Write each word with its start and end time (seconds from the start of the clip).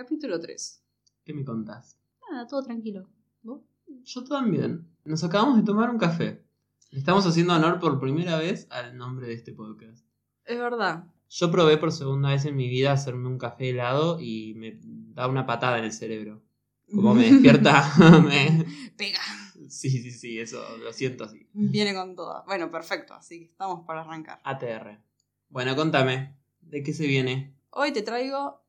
Capítulo 0.00 0.40
3. 0.40 0.82
¿Qué 1.26 1.34
me 1.34 1.44
contás? 1.44 1.98
Nada, 2.30 2.46
todo 2.46 2.62
tranquilo. 2.62 3.06
¿Vos? 3.42 3.60
Yo 4.02 4.24
también. 4.24 4.88
Nos 5.04 5.22
acabamos 5.24 5.58
de 5.58 5.62
tomar 5.62 5.90
un 5.90 5.98
café. 5.98 6.42
Estamos 6.90 7.26
haciendo 7.26 7.54
honor 7.54 7.78
por 7.78 8.00
primera 8.00 8.38
vez 8.38 8.66
al 8.70 8.96
nombre 8.96 9.26
de 9.26 9.34
este 9.34 9.52
podcast. 9.52 10.06
Es 10.46 10.58
verdad. 10.58 11.04
Yo 11.28 11.50
probé 11.50 11.76
por 11.76 11.92
segunda 11.92 12.30
vez 12.30 12.46
en 12.46 12.56
mi 12.56 12.66
vida 12.70 12.92
hacerme 12.92 13.28
un 13.28 13.36
café 13.36 13.68
helado 13.68 14.18
y 14.18 14.54
me 14.54 14.80
da 14.82 15.28
una 15.28 15.44
patada 15.44 15.78
en 15.78 15.84
el 15.84 15.92
cerebro. 15.92 16.40
Como 16.90 17.14
me 17.14 17.30
despierta, 17.30 17.92
me... 18.24 18.64
Pega. 18.96 19.20
Sí, 19.68 19.90
sí, 19.90 20.12
sí, 20.12 20.40
eso 20.40 20.64
lo 20.78 20.94
siento 20.94 21.24
así. 21.24 21.46
Viene 21.52 21.92
con 21.92 22.16
todo. 22.16 22.42
Bueno, 22.46 22.70
perfecto. 22.70 23.12
Así 23.12 23.40
que 23.40 23.44
estamos 23.44 23.84
para 23.84 24.00
arrancar. 24.00 24.40
ATR. 24.44 24.98
Bueno, 25.50 25.76
contame, 25.76 26.38
¿de 26.62 26.82
qué 26.82 26.94
se 26.94 27.06
viene? 27.06 27.54
Hoy 27.68 27.92
te 27.92 28.00
traigo. 28.00 28.60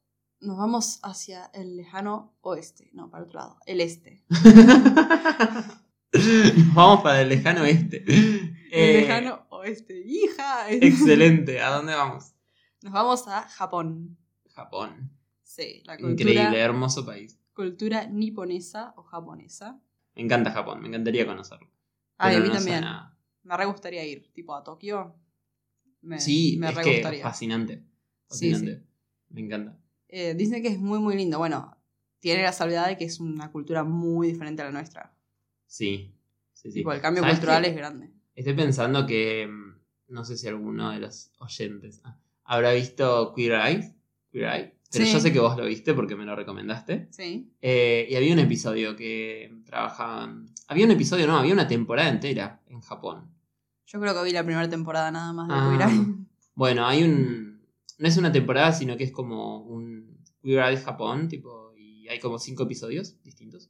Nos 0.41 0.57
vamos 0.57 0.99
hacia 1.03 1.45
el 1.53 1.77
lejano 1.77 2.35
oeste. 2.41 2.89
No, 2.93 3.09
para 3.09 3.23
el 3.23 3.27
otro 3.29 3.39
lado. 3.39 3.57
El 3.65 3.79
este. 3.81 4.23
Nos 6.13 6.73
vamos 6.73 7.01
para 7.03 7.21
el 7.21 7.29
lejano 7.29 7.63
este. 7.63 8.03
El 8.07 8.55
Eh, 8.71 9.01
lejano 9.01 9.45
oeste. 9.49 10.01
¡Hija! 10.05 10.69
Excelente, 10.71 11.61
¿a 11.61 11.69
dónde 11.75 11.93
vamos? 11.93 12.33
Nos 12.81 12.93
vamos 12.93 13.27
a 13.27 13.43
Japón. 13.43 14.17
Japón. 14.53 15.11
Sí, 15.43 15.83
la 15.85 15.97
cultura, 15.97 16.11
Increíble, 16.31 16.59
hermoso 16.59 17.05
país. 17.05 17.37
cultura 17.53 18.07
niponesa 18.07 18.93
o 18.97 19.03
japonesa. 19.03 19.79
Me 20.15 20.23
encanta 20.23 20.51
Japón, 20.51 20.81
me 20.81 20.87
encantaría 20.87 21.25
conocerlo. 21.25 21.69
Ay, 22.17 22.35
a 22.37 22.39
mí 22.39 22.47
no 22.47 22.53
también. 22.55 22.83
Me 23.43 23.57
re 23.57 23.65
gustaría 23.65 24.05
ir, 24.05 24.31
tipo 24.33 24.55
a 24.55 24.63
Tokio. 24.63 25.15
Me, 26.01 26.19
Sí, 26.19 26.57
me 26.59 26.69
es 26.69 26.75
re 26.75 26.83
que 26.83 26.93
gustaría. 26.93 27.23
fascinante. 27.23 27.83
Sí, 28.29 28.51
Fascinante. 28.51 28.85
Me 29.29 29.41
encanta. 29.41 29.77
Eh, 30.11 30.33
dicen 30.35 30.61
que 30.61 30.67
es 30.67 30.77
muy, 30.79 30.99
muy 30.99 31.15
lindo. 31.15 31.37
Bueno, 31.39 31.75
tiene 32.19 32.43
la 32.43 32.51
salvedad 32.51 32.87
de 32.87 32.97
que 32.97 33.05
es 33.05 33.19
una 33.19 33.51
cultura 33.51 33.83
muy 33.83 34.27
diferente 34.27 34.61
a 34.61 34.65
la 34.65 34.71
nuestra. 34.71 35.13
Sí. 35.65 36.13
Sí, 36.53 36.69
sí. 36.69 36.79
Tipo, 36.79 36.91
el 36.93 37.01
cambio 37.01 37.23
¿Sabes 37.23 37.37
cultural 37.37 37.65
es 37.65 37.75
grande. 37.75 38.11
Estoy 38.35 38.53
pensando 38.53 39.05
que. 39.07 39.47
mm, 39.47 39.71
No 40.09 40.25
sé 40.25 40.37
si 40.37 40.47
alguno 40.47 40.91
de 40.91 40.99
los 40.99 41.31
oyentes 41.39 42.01
ah, 42.03 42.17
habrá 42.43 42.73
visto 42.73 43.33
Queer 43.33 43.53
Eye. 43.53 43.95
Queer 44.31 44.45
Eye. 44.53 44.75
Pero 44.91 45.05
Sí. 45.05 45.13
yo 45.13 45.19
sé 45.21 45.31
que 45.31 45.39
vos 45.39 45.55
lo 45.57 45.65
viste 45.65 45.93
porque 45.93 46.17
me 46.17 46.25
lo 46.25 46.35
recomendaste. 46.35 47.07
Sí. 47.11 47.49
Eh, 47.61 48.07
y 48.11 48.15
había 48.17 48.33
un 48.33 48.39
episodio 48.39 48.95
que 48.97 49.55
trabajaban. 49.65 50.47
Había 50.67 50.83
un 50.85 50.91
episodio, 50.91 51.25
no, 51.27 51.37
había 51.37 51.53
una 51.53 51.67
temporada 51.69 52.09
entera 52.09 52.61
en 52.67 52.81
Japón. 52.81 53.31
Yo 53.87 54.01
creo 54.01 54.13
que 54.13 54.23
vi 54.23 54.31
la 54.33 54.43
primera 54.43 54.69
temporada 54.69 55.09
nada 55.11 55.31
más 55.31 55.47
de 55.47 55.53
Ah. 55.55 55.77
Queer 55.77 55.89
Eye. 55.89 56.15
Bueno, 56.55 56.85
hay 56.85 57.03
un. 57.03 57.50
No 58.01 58.07
es 58.07 58.17
una 58.17 58.31
temporada, 58.31 58.73
sino 58.73 58.97
que 58.97 59.03
es 59.03 59.11
como 59.11 59.59
un 59.63 60.17
Queer 60.41 60.63
Eye 60.65 60.77
Japón, 60.77 61.27
tipo. 61.27 61.73
Y 61.77 62.07
hay 62.09 62.19
como 62.19 62.39
cinco 62.39 62.63
episodios 62.63 63.21
distintos. 63.23 63.69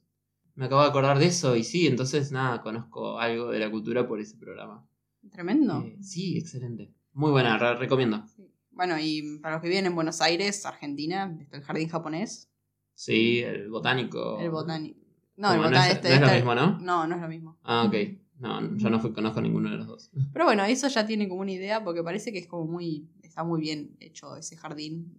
Me 0.54 0.64
acabo 0.66 0.82
de 0.82 0.88
acordar 0.88 1.18
de 1.18 1.26
eso 1.26 1.54
y 1.56 1.64
sí, 1.64 1.86
entonces 1.86 2.32
nada, 2.32 2.62
conozco 2.62 3.18
algo 3.18 3.50
de 3.50 3.58
la 3.58 3.70
cultura 3.70 4.06
por 4.08 4.20
ese 4.20 4.36
programa. 4.36 4.86
Tremendo. 5.30 5.82
Eh, 5.86 5.98
sí, 6.02 6.38
excelente. 6.38 6.92
Muy 7.12 7.30
buena, 7.30 7.56
re- 7.58 7.76
recomiendo. 7.76 8.24
Sí. 8.34 8.48
Bueno, 8.70 8.96
y 8.98 9.38
para 9.42 9.54
los 9.56 9.62
que 9.62 9.68
viven 9.68 9.86
en 9.86 9.94
Buenos 9.94 10.20
Aires, 10.22 10.64
Argentina, 10.66 11.36
está 11.40 11.56
el 11.58 11.62
jardín 11.62 11.88
japonés, 11.88 12.48
Sí, 12.94 13.40
el 13.40 13.68
botánico. 13.70 14.38
el 14.40 14.50
botánico. 14.50 14.98
No, 15.36 15.52
el 15.52 15.60
no 15.60 15.68
botánico. 15.68 16.06
es, 16.06 16.20
no 16.20 16.26
es 16.26 16.30
lo 16.30 16.34
mismo, 16.36 16.54
¿no? 16.54 16.78
No, 16.80 17.06
no 17.06 17.14
es 17.16 17.20
lo 17.22 17.28
mismo. 17.28 17.58
Ah, 17.62 17.84
ok. 17.86 17.94
No, 18.42 18.76
yo 18.76 18.90
no 18.90 18.98
fui, 19.00 19.12
conozco 19.12 19.40
ninguno 19.40 19.70
de 19.70 19.76
los 19.78 19.86
dos. 19.86 20.10
Pero 20.32 20.44
bueno, 20.44 20.64
eso 20.64 20.88
ya 20.88 21.06
tiene 21.06 21.28
como 21.28 21.40
una 21.42 21.52
idea 21.52 21.82
porque 21.84 22.02
parece 22.02 22.32
que 22.32 22.38
es 22.40 22.46
como 22.46 22.66
muy. 22.66 23.08
Está 23.22 23.44
muy 23.44 23.60
bien 23.60 23.96
hecho 24.00 24.36
ese 24.36 24.56
jardín. 24.56 25.18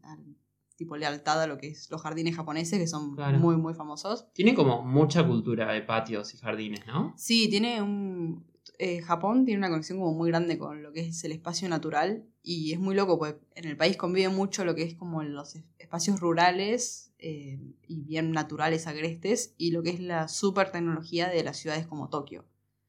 tipo 0.75 0.97
lealtad 0.97 1.41
a 1.41 1.47
lo 1.47 1.57
que 1.57 1.67
es 1.67 1.89
los 1.91 2.01
jardines 2.01 2.35
japoneses, 2.35 2.77
que 2.79 2.87
son 2.87 3.15
Claro. 3.15 3.37
muy, 3.39 3.55
muy 3.57 3.73
famosos. 3.75 4.25
Tiene 4.33 4.53
como 4.55 4.83
mucha 4.83 5.25
cultura 5.25 5.71
de 5.71 5.81
patios 5.81 6.33
y 6.33 6.37
jardines, 6.37 6.85
¿no? 6.87 7.13
Sí, 7.15 7.47
tiene 7.49 7.81
un. 7.81 8.43
eh, 8.79 9.01
Japón 9.01 9.45
tiene 9.45 9.59
una 9.59 9.69
conexión 9.69 9.99
como 9.99 10.13
muy 10.13 10.29
grande 10.29 10.57
con 10.57 10.81
lo 10.83 10.91
que 10.91 11.01
es 11.01 11.23
el 11.23 11.31
espacio 11.31 11.69
natural 11.69 12.25
y 12.41 12.73
es 12.73 12.79
muy 12.79 12.95
loco, 12.95 13.17
porque 13.19 13.39
en 13.55 13.65
el 13.65 13.77
país 13.77 13.95
convive 13.97 14.29
mucho 14.29 14.65
lo 14.65 14.73
que 14.75 14.83
es 14.83 14.95
como 14.95 15.21
los 15.23 15.55
es- 15.55 15.63
espacios 15.79 16.19
rurales 16.19 17.13
eh, 17.19 17.59
y 17.87 18.01
bien 18.01 18.31
naturales, 18.31 18.87
agrestes, 18.87 19.53
y 19.57 19.71
lo 19.71 19.81
que 19.83 19.91
es 19.91 19.99
la 20.01 20.27
super 20.27 20.71
tecnología 20.71 21.29
de 21.29 21.43
las 21.43 21.57
ciudades 21.57 21.85
como 21.87 22.09
Tokio. 22.09 22.43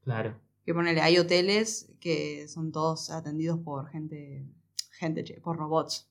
Claro. 0.05 0.39
Que 0.65 0.73
ponele, 0.75 1.01
hay 1.01 1.19
hoteles 1.19 1.93
que 2.01 2.47
son 2.49 2.73
todos 2.73 3.11
atendidos 3.11 3.59
por 3.61 3.89
gente, 3.91 4.47
gente, 4.93 5.25
che, 5.25 5.41
por 5.41 5.57
robots, 5.57 6.09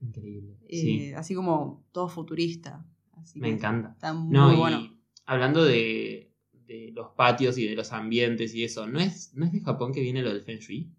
Increíble. 0.00 0.56
eh, 0.68 0.80
Sí, 0.80 1.12
así 1.14 1.34
como 1.34 1.84
todo 1.92 2.08
futurista. 2.08 2.84
Así 3.14 3.40
me 3.40 3.48
que 3.48 3.54
encanta. 3.54 3.90
Está 3.92 4.12
muy 4.12 4.32
No, 4.32 4.56
bueno. 4.56 4.96
hablando 5.24 5.64
de, 5.64 6.30
de 6.66 6.90
los 6.92 7.10
patios 7.12 7.56
y 7.58 7.66
de 7.66 7.74
los 7.74 7.92
ambientes 7.92 8.54
y 8.54 8.64
eso, 8.64 8.86
¿no 8.86 9.00
es, 9.00 9.32
¿no 9.34 9.46
es 9.46 9.52
de 9.52 9.60
Japón 9.60 9.92
que 9.92 10.00
viene 10.00 10.22
lo 10.22 10.30
del 10.32 10.42
Feng 10.42 10.58
Shui? 10.58 10.90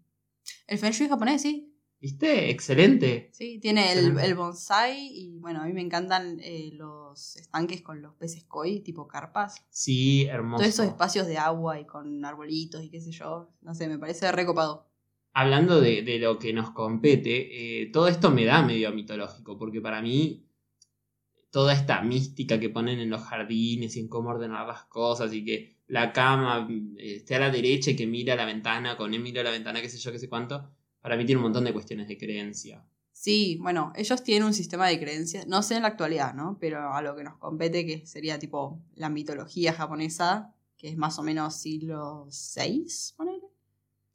El 0.66 0.78
Feng 0.78 0.92
Shui 0.92 1.08
japonés, 1.08 1.42
sí, 1.42 1.65
¿Viste? 2.00 2.50
Excelente. 2.50 3.30
Sí, 3.32 3.58
tiene 3.58 3.92
el, 3.92 3.98
Excelente. 3.98 4.26
el 4.26 4.34
bonsai 4.34 5.08
y 5.12 5.38
bueno, 5.38 5.62
a 5.62 5.64
mí 5.64 5.72
me 5.72 5.80
encantan 5.80 6.38
eh, 6.40 6.70
los 6.74 7.36
estanques 7.36 7.80
con 7.82 8.02
los 8.02 8.14
peces 8.14 8.44
koi, 8.44 8.80
tipo 8.80 9.08
carpas. 9.08 9.64
Sí, 9.70 10.24
hermoso. 10.26 10.62
Todos 10.62 10.74
esos 10.74 10.86
espacios 10.86 11.26
de 11.26 11.38
agua 11.38 11.80
y 11.80 11.86
con 11.86 12.24
arbolitos 12.24 12.84
y 12.84 12.90
qué 12.90 13.00
sé 13.00 13.12
yo. 13.12 13.50
No 13.62 13.74
sé, 13.74 13.88
me 13.88 13.98
parece 13.98 14.30
recopado. 14.30 14.86
Hablando 15.32 15.80
de, 15.80 16.02
de 16.02 16.18
lo 16.18 16.38
que 16.38 16.52
nos 16.52 16.70
compete, 16.70 17.82
eh, 17.82 17.90
todo 17.92 18.08
esto 18.08 18.30
me 18.30 18.44
da 18.44 18.62
medio 18.62 18.92
mitológico, 18.92 19.58
porque 19.58 19.80
para 19.80 20.00
mí 20.00 20.46
toda 21.50 21.72
esta 21.72 22.02
mística 22.02 22.60
que 22.60 22.68
ponen 22.68 23.00
en 23.00 23.08
los 23.08 23.22
jardines 23.22 23.96
y 23.96 24.00
en 24.00 24.08
cómo 24.08 24.30
ordenar 24.30 24.66
las 24.66 24.84
cosas 24.84 25.32
y 25.32 25.44
que 25.44 25.78
la 25.88 26.12
cama 26.12 26.68
eh, 26.98 27.16
esté 27.16 27.36
a 27.36 27.40
la 27.40 27.50
derecha 27.50 27.90
y 27.90 27.96
que 27.96 28.06
mira 28.06 28.34
a 28.34 28.36
la 28.36 28.44
ventana, 28.44 28.96
con 28.96 29.14
él 29.14 29.20
mira 29.20 29.40
a 29.40 29.44
la 29.44 29.50
ventana, 29.50 29.80
qué 29.80 29.88
sé 29.88 29.98
yo, 29.98 30.12
qué 30.12 30.18
sé 30.18 30.28
cuánto, 30.28 30.70
para 31.06 31.16
mí 31.16 31.24
tiene 31.24 31.38
un 31.38 31.44
montón 31.44 31.62
de 31.62 31.72
cuestiones 31.72 32.08
de 32.08 32.18
creencia. 32.18 32.84
Sí, 33.12 33.58
bueno, 33.62 33.92
ellos 33.94 34.24
tienen 34.24 34.42
un 34.44 34.52
sistema 34.52 34.88
de 34.88 34.98
creencias, 34.98 35.46
no 35.46 35.62
sé 35.62 35.76
en 35.76 35.82
la 35.82 35.88
actualidad, 35.88 36.34
¿no? 36.34 36.58
Pero 36.60 36.92
a 36.92 37.00
lo 37.00 37.14
que 37.14 37.22
nos 37.22 37.38
compete, 37.38 37.86
que 37.86 38.04
sería 38.08 38.40
tipo 38.40 38.82
la 38.96 39.08
mitología 39.08 39.72
japonesa, 39.72 40.52
que 40.76 40.88
es 40.88 40.96
más 40.96 41.16
o 41.20 41.22
menos 41.22 41.54
siglo 41.54 42.26
VI, 42.28 43.14
ponele, 43.16 43.44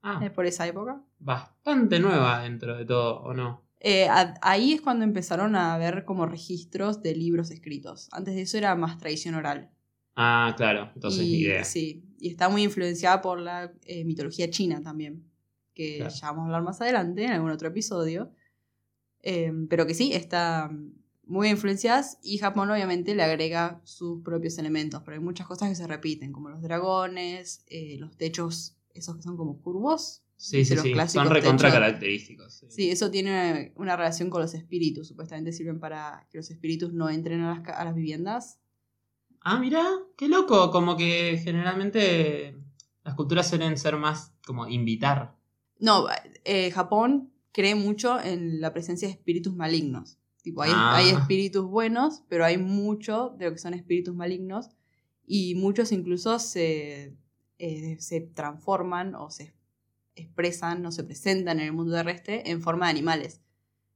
Ah, 0.02 0.20
eh, 0.22 0.30
por 0.32 0.46
esa 0.46 0.68
época. 0.68 1.02
bastante 1.18 1.98
nueva 2.02 2.44
dentro 2.44 2.76
de 2.78 2.84
todo, 2.84 3.22
¿o 3.22 3.34
no? 3.34 3.64
Eh, 3.80 4.10
a- 4.10 4.34
ahí 4.42 4.74
es 4.74 4.82
cuando 4.82 5.06
empezaron 5.06 5.56
a 5.56 5.78
ver 5.78 6.04
como 6.04 6.26
registros 6.26 7.02
de 7.02 7.16
libros 7.16 7.52
escritos. 7.52 8.10
Antes 8.12 8.36
de 8.36 8.42
eso 8.42 8.58
era 8.58 8.76
más 8.76 8.98
tradición 8.98 9.36
oral. 9.36 9.72
Ah, 10.18 10.54
claro, 10.58 10.92
entonces 10.94 11.24
y, 11.26 11.32
ni 11.32 11.38
idea. 11.40 11.64
Sí, 11.64 12.04
y 12.20 12.30
está 12.30 12.50
muy 12.50 12.64
influenciada 12.64 13.22
por 13.22 13.40
la 13.40 13.72
eh, 13.86 14.04
mitología 14.04 14.50
china 14.50 14.82
también, 14.84 15.24
que 15.74 15.98
Claro. 15.98 16.14
ya 16.14 16.28
vamos 16.28 16.42
a 16.44 16.46
hablar 16.48 16.64
más 16.64 16.82
adelante 16.82 17.24
en 17.26 17.32
algún 17.32 17.52
otro 17.52 17.70
episodio. 17.70 18.32
Eh, 19.24 19.52
pero 19.70 19.86
que 19.86 19.94
sí, 19.94 20.14
está 20.14 20.72
muy 21.24 21.50
influenciadas 21.50 22.18
y 22.24 22.38
Japón 22.40 22.70
obviamente 22.72 23.16
le 23.16 23.24
agrega 23.24 23.82
sus 23.84 24.22
propios 24.24 24.58
elementos, 24.58 25.02
pero 25.06 25.16
hay 25.18 25.24
muchas 25.24 25.48
cosas 25.48 25.70
que 25.70 25.76
se 25.76 25.88
repiten, 25.88 26.32
como 26.32 26.50
los 26.50 26.62
dragones, 26.62 27.64
eh, 27.68 27.98
los 28.00 28.18
techos, 28.18 28.76
esos 28.94 29.16
que 29.16 29.22
son 29.22 29.38
como 29.38 29.62
curvos. 29.62 30.24
Sí, 30.36 30.66
sí, 30.66 30.74
los 30.74 30.84
sí, 30.84 30.94
son 31.10 31.30
recontra 31.30 31.72
característicos. 31.72 32.52
sí. 32.56 32.66
Sí, 32.68 32.90
eso 32.90 33.12
tiene 33.12 33.74
una 33.76 33.96
relación 33.96 34.32
con 34.32 34.42
los 34.42 34.56
espíritus, 34.56 35.08
supuestamente 35.08 35.54
sirven 35.54 35.80
para 35.80 36.28
que 36.32 36.40
los 36.40 36.50
espíritus 36.50 36.92
no 36.94 37.10
entren 37.12 37.42
a 37.42 37.56
las, 37.60 37.70
a 37.78 37.86
las 37.86 37.94
viviendas. 37.94 38.60
Ah, 39.42 39.60
mira, 39.60 39.88
qué 40.18 40.28
loco, 40.28 40.72
como 40.72 40.98
que 40.98 41.40
generalmente 41.44 42.58
las 43.04 43.14
culturas 43.16 43.48
suelen 43.50 43.78
ser 43.78 43.98
más 43.98 44.34
como 44.46 44.68
invitar. 44.68 45.36
No, 45.82 46.06
eh, 46.46 46.72
Japón 46.72 47.34
cree 47.52 47.76
mucho 47.76 48.20
en 48.22 48.62
la 48.62 48.72
presencia 48.72 49.08
de 49.08 49.14
espíritus 49.16 49.54
malignos. 49.56 50.18
Tipo, 50.42 50.62
hay, 50.62 50.72
Ah. 50.74 50.96
hay 50.96 51.10
espíritus 51.10 51.66
buenos, 51.66 52.24
pero 52.30 52.46
hay 52.46 52.58
mucho 52.58 53.36
de 53.38 53.46
lo 53.46 53.52
que 53.52 53.58
son 53.58 53.74
espíritus 53.74 54.16
malignos 54.16 54.70
y 55.28 55.56
muchos 55.56 55.92
incluso 55.92 56.40
se, 56.40 57.16
eh, 57.60 57.98
se 58.00 58.22
transforman 58.22 59.16
o 59.16 59.30
se 59.30 59.54
expresan 60.16 60.86
o 60.86 60.92
se 60.92 61.04
presentan 61.04 61.60
en 61.60 61.66
el 61.68 61.74
mundo 61.74 61.94
terrestre 61.94 62.50
en 62.50 62.62
forma 62.62 62.86
de 62.86 62.92
animales. 62.92 63.42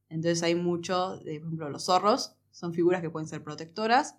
Entonces 0.08 0.42
hay 0.42 0.54
mucho, 0.54 1.16
de, 1.18 1.38
por 1.40 1.46
ejemplo, 1.48 1.70
los 1.70 1.84
zorros 1.84 2.36
son 2.50 2.72
figuras 2.74 3.00
que 3.00 3.10
pueden 3.10 3.28
ser 3.28 3.42
protectoras 3.42 4.16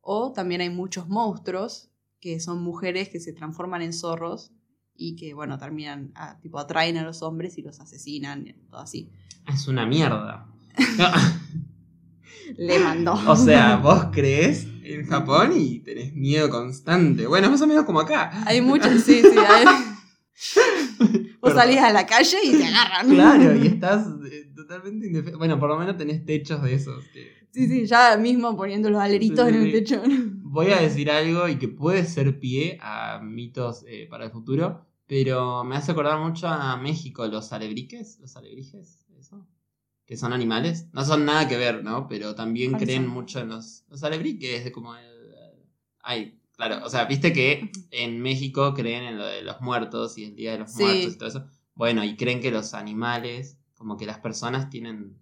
o 0.00 0.32
también 0.32 0.60
hay 0.60 0.70
muchos 0.70 1.08
monstruos 1.08 1.90
que 2.20 2.40
son 2.40 2.62
mujeres 2.62 3.08
que 3.08 3.20
se 3.20 3.32
transforman 3.32 3.82
en 3.82 3.92
zorros 3.92 4.52
y 4.98 5.16
que, 5.16 5.34
bueno, 5.34 5.58
terminan, 5.58 6.12
a- 6.14 6.38
tipo, 6.40 6.58
atraen 6.58 6.96
a 6.98 7.02
los 7.04 7.22
hombres 7.22 7.56
y 7.58 7.62
los 7.62 7.80
asesinan, 7.80 8.46
y 8.46 8.52
todo 8.70 8.80
así. 8.80 9.10
Es 9.52 9.68
una 9.68 9.86
mierda. 9.86 10.46
Le 12.56 12.78
mandó. 12.78 13.14
o 13.26 13.36
sea, 13.36 13.76
vos 13.76 14.06
crees 14.12 14.66
en 14.84 15.06
Japón 15.06 15.52
y 15.56 15.80
tenés 15.80 16.14
miedo 16.14 16.48
constante. 16.48 17.26
Bueno, 17.26 17.50
más 17.50 17.60
o 17.60 17.66
menos 17.66 17.84
como 17.84 18.00
acá. 18.00 18.30
Hay 18.46 18.60
muchos, 18.60 19.02
sí, 19.02 19.20
sí. 19.22 19.38
Hay... 19.38 19.64
Vos 21.40 21.54
salís 21.54 21.78
a 21.78 21.92
la 21.92 22.06
calle 22.06 22.36
y 22.44 22.52
te 22.52 22.64
agarran. 22.66 23.08
Claro, 23.08 23.56
y 23.56 23.66
estás 23.68 24.06
eh, 24.30 24.50
totalmente 24.54 25.06
indefenso. 25.06 25.38
Bueno, 25.38 25.58
por 25.60 25.68
lo 25.68 25.78
menos 25.78 25.96
tenés 25.96 26.24
techos 26.24 26.62
de 26.62 26.74
esos. 26.74 27.04
que- 27.12 27.35
Sí, 27.56 27.66
sí, 27.68 27.86
ya 27.86 28.18
mismo 28.18 28.54
poniendo 28.54 28.90
los 28.90 29.00
aleritos 29.00 29.48
Sí, 29.48 29.54
en 29.54 29.62
el 29.62 29.72
techo. 29.72 30.02
Voy 30.42 30.66
a 30.72 30.80
decir 30.82 31.10
algo 31.10 31.48
y 31.48 31.56
que 31.56 31.68
puede 31.68 32.04
ser 32.04 32.38
pie 32.38 32.76
a 32.82 33.18
mitos 33.22 33.82
eh, 33.88 34.06
para 34.10 34.26
el 34.26 34.30
futuro, 34.30 34.84
pero 35.06 35.64
me 35.64 35.74
hace 35.74 35.92
acordar 35.92 36.20
mucho 36.20 36.48
a 36.48 36.76
México, 36.76 37.26
los 37.26 37.54
alebrijes, 37.54 38.18
los 38.20 38.36
alebrijes, 38.36 38.98
eso, 39.18 39.46
que 40.04 40.18
son 40.18 40.34
animales. 40.34 40.88
No 40.92 41.02
son 41.02 41.24
nada 41.24 41.48
que 41.48 41.56
ver, 41.56 41.82
¿no? 41.82 42.06
Pero 42.08 42.34
también 42.34 42.72
¿Cuáles 42.72 42.88
creen 42.88 43.08
mucho 43.08 43.40
en 43.40 43.48
los, 43.48 43.84
los 43.88 44.04
alebrijes, 44.04 44.64
de 44.64 44.70
como 44.70 44.94
el... 44.94 45.06
Ay, 46.02 46.38
claro, 46.56 46.84
o 46.84 46.90
sea, 46.90 47.06
viste 47.06 47.32
que 47.32 47.70
en 47.90 48.20
México 48.20 48.74
creen 48.74 49.04
en 49.04 49.16
lo 49.16 49.24
de 49.24 49.40
los 49.40 49.62
muertos 49.62 50.18
y 50.18 50.24
el 50.24 50.36
Día 50.36 50.52
de 50.52 50.58
los 50.58 50.72
Sí. 50.72 50.82
Muertos 50.82 51.14
y 51.14 51.16
todo 51.16 51.28
eso. 51.30 51.46
Bueno, 51.74 52.04
y 52.04 52.16
creen 52.16 52.40
que 52.40 52.50
los 52.50 52.74
animales, 52.74 53.56
como 53.78 53.96
que 53.96 54.04
las 54.04 54.18
personas 54.18 54.68
tienen... 54.68 55.16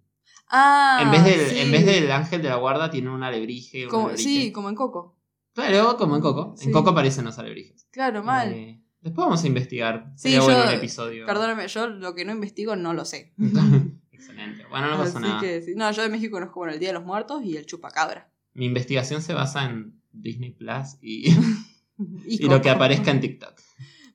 Ah, 0.49 0.99
en, 1.01 1.11
vez 1.11 1.23
del, 1.23 1.49
sí. 1.49 1.59
en 1.59 1.71
vez 1.71 1.85
del 1.85 2.11
ángel 2.11 2.41
de 2.41 2.49
la 2.49 2.55
guarda, 2.57 2.89
tienen 2.91 3.09
un 3.11 3.23
alebrije. 3.23 3.85
un 3.85 3.89
Como- 3.91 4.07
alebrije. 4.07 4.29
sí, 4.29 4.51
como 4.51 4.69
en 4.69 4.75
Coco. 4.75 5.17
Claro, 5.53 5.97
como 5.97 6.15
en 6.15 6.21
Coco. 6.21 6.53
Sí. 6.57 6.65
En 6.67 6.71
Coco 6.71 6.91
aparecen 6.91 7.25
los 7.25 7.37
alebrijes. 7.39 7.87
Claro, 7.91 8.23
mal. 8.23 8.51
Eh, 8.53 8.81
después 9.01 9.25
vamos 9.25 9.43
a 9.43 9.47
investigar. 9.47 10.11
Sí, 10.15 10.23
Sería 10.23 10.41
bueno 10.41 10.63
yo- 10.63 10.69
un 10.69 10.75
episodio. 10.75 11.25
Perdóname, 11.25 11.67
yo 11.67 11.87
lo 11.87 12.13
que 12.13 12.25
no 12.25 12.31
investigo 12.33 12.75
no 12.75 12.93
lo 12.93 13.05
sé. 13.05 13.33
Excelente. 14.11 14.65
Bueno, 14.69 14.89
no 14.91 14.97
pasa 14.97 15.19
Así 15.19 15.27
nada. 15.27 15.41
que 15.41 15.61
sí. 15.61 15.73
No, 15.75 15.89
yo 15.91 16.01
de 16.03 16.09
México 16.09 16.33
conozco 16.33 16.59
bueno, 16.59 16.73
el 16.73 16.79
Día 16.79 16.89
de 16.89 16.93
los 16.95 17.05
Muertos 17.05 17.43
y 17.43 17.57
el 17.57 17.65
Chupacabra. 17.65 18.29
Mi 18.53 18.65
investigación 18.65 19.21
se 19.21 19.33
basa 19.33 19.65
en 19.65 19.99
Disney 20.11 20.51
Plus 20.51 20.97
y, 21.01 21.29
Y, 21.31 21.35
y 22.27 22.47
lo 22.47 22.61
que 22.61 22.69
aparezca 22.69 23.11
en 23.11 23.19
TikTok. 23.21 23.53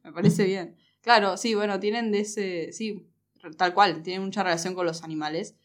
Me 0.04 0.12
parece 0.12 0.44
bien. 0.44 0.76
Claro, 1.02 1.36
sí, 1.36 1.54
bueno, 1.54 1.80
tienen 1.80 2.10
de 2.12 2.20
ese. 2.20 2.72
Sí, 2.72 3.06
tal 3.56 3.72
cual, 3.74 4.02
tienen 4.02 4.22
mucha 4.24 4.42
relación 4.42 4.74
con 4.74 4.84
los 4.86 5.02
animales. 5.02 5.56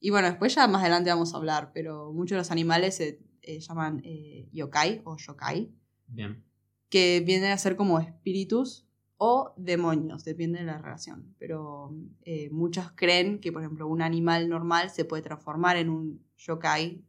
Y 0.00 0.10
bueno, 0.10 0.28
después 0.28 0.54
ya 0.54 0.66
más 0.66 0.80
adelante 0.80 1.10
vamos 1.10 1.34
a 1.34 1.36
hablar, 1.36 1.70
pero 1.74 2.12
muchos 2.12 2.30
de 2.30 2.38
los 2.38 2.50
animales 2.50 2.96
se 2.96 3.20
eh, 3.42 3.60
llaman 3.60 4.00
eh, 4.02 4.48
yokai 4.50 5.02
o 5.04 5.16
yokai, 5.16 5.70
Bien. 6.08 6.42
que 6.88 7.22
vienen 7.24 7.52
a 7.52 7.58
ser 7.58 7.76
como 7.76 8.00
espíritus 8.00 8.86
o 9.18 9.52
demonios, 9.58 10.24
depende 10.24 10.60
de 10.60 10.64
la 10.64 10.78
relación. 10.78 11.34
Pero 11.38 11.94
eh, 12.22 12.48
muchos 12.50 12.90
creen 12.92 13.38
que, 13.40 13.52
por 13.52 13.62
ejemplo, 13.62 13.86
un 13.86 14.00
animal 14.00 14.48
normal 14.48 14.88
se 14.88 15.04
puede 15.04 15.22
transformar 15.22 15.76
en 15.76 15.90
un 15.90 16.24
yokai 16.38 17.04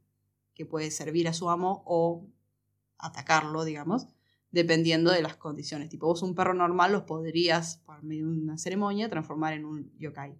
que 0.54 0.66
puede 0.66 0.92
servir 0.92 1.30
a 1.30 1.34
su 1.34 1.50
amo 1.50 1.84
o 1.86 2.28
atacarlo, 2.98 3.64
digamos, 3.64 4.10
dependiendo 4.52 5.12
de 5.12 5.22
las 5.22 5.38
condiciones. 5.38 5.88
Tipo, 5.88 6.08
vos 6.08 6.22
un 6.22 6.36
perro 6.36 6.54
normal 6.54 6.92
los 6.92 7.04
podrías, 7.04 7.78
por 7.86 8.04
medio 8.04 8.30
de 8.30 8.38
una 8.38 8.58
ceremonia, 8.58 9.10
transformar 9.10 9.54
en 9.54 9.64
un 9.64 9.98
yokai. 9.98 10.38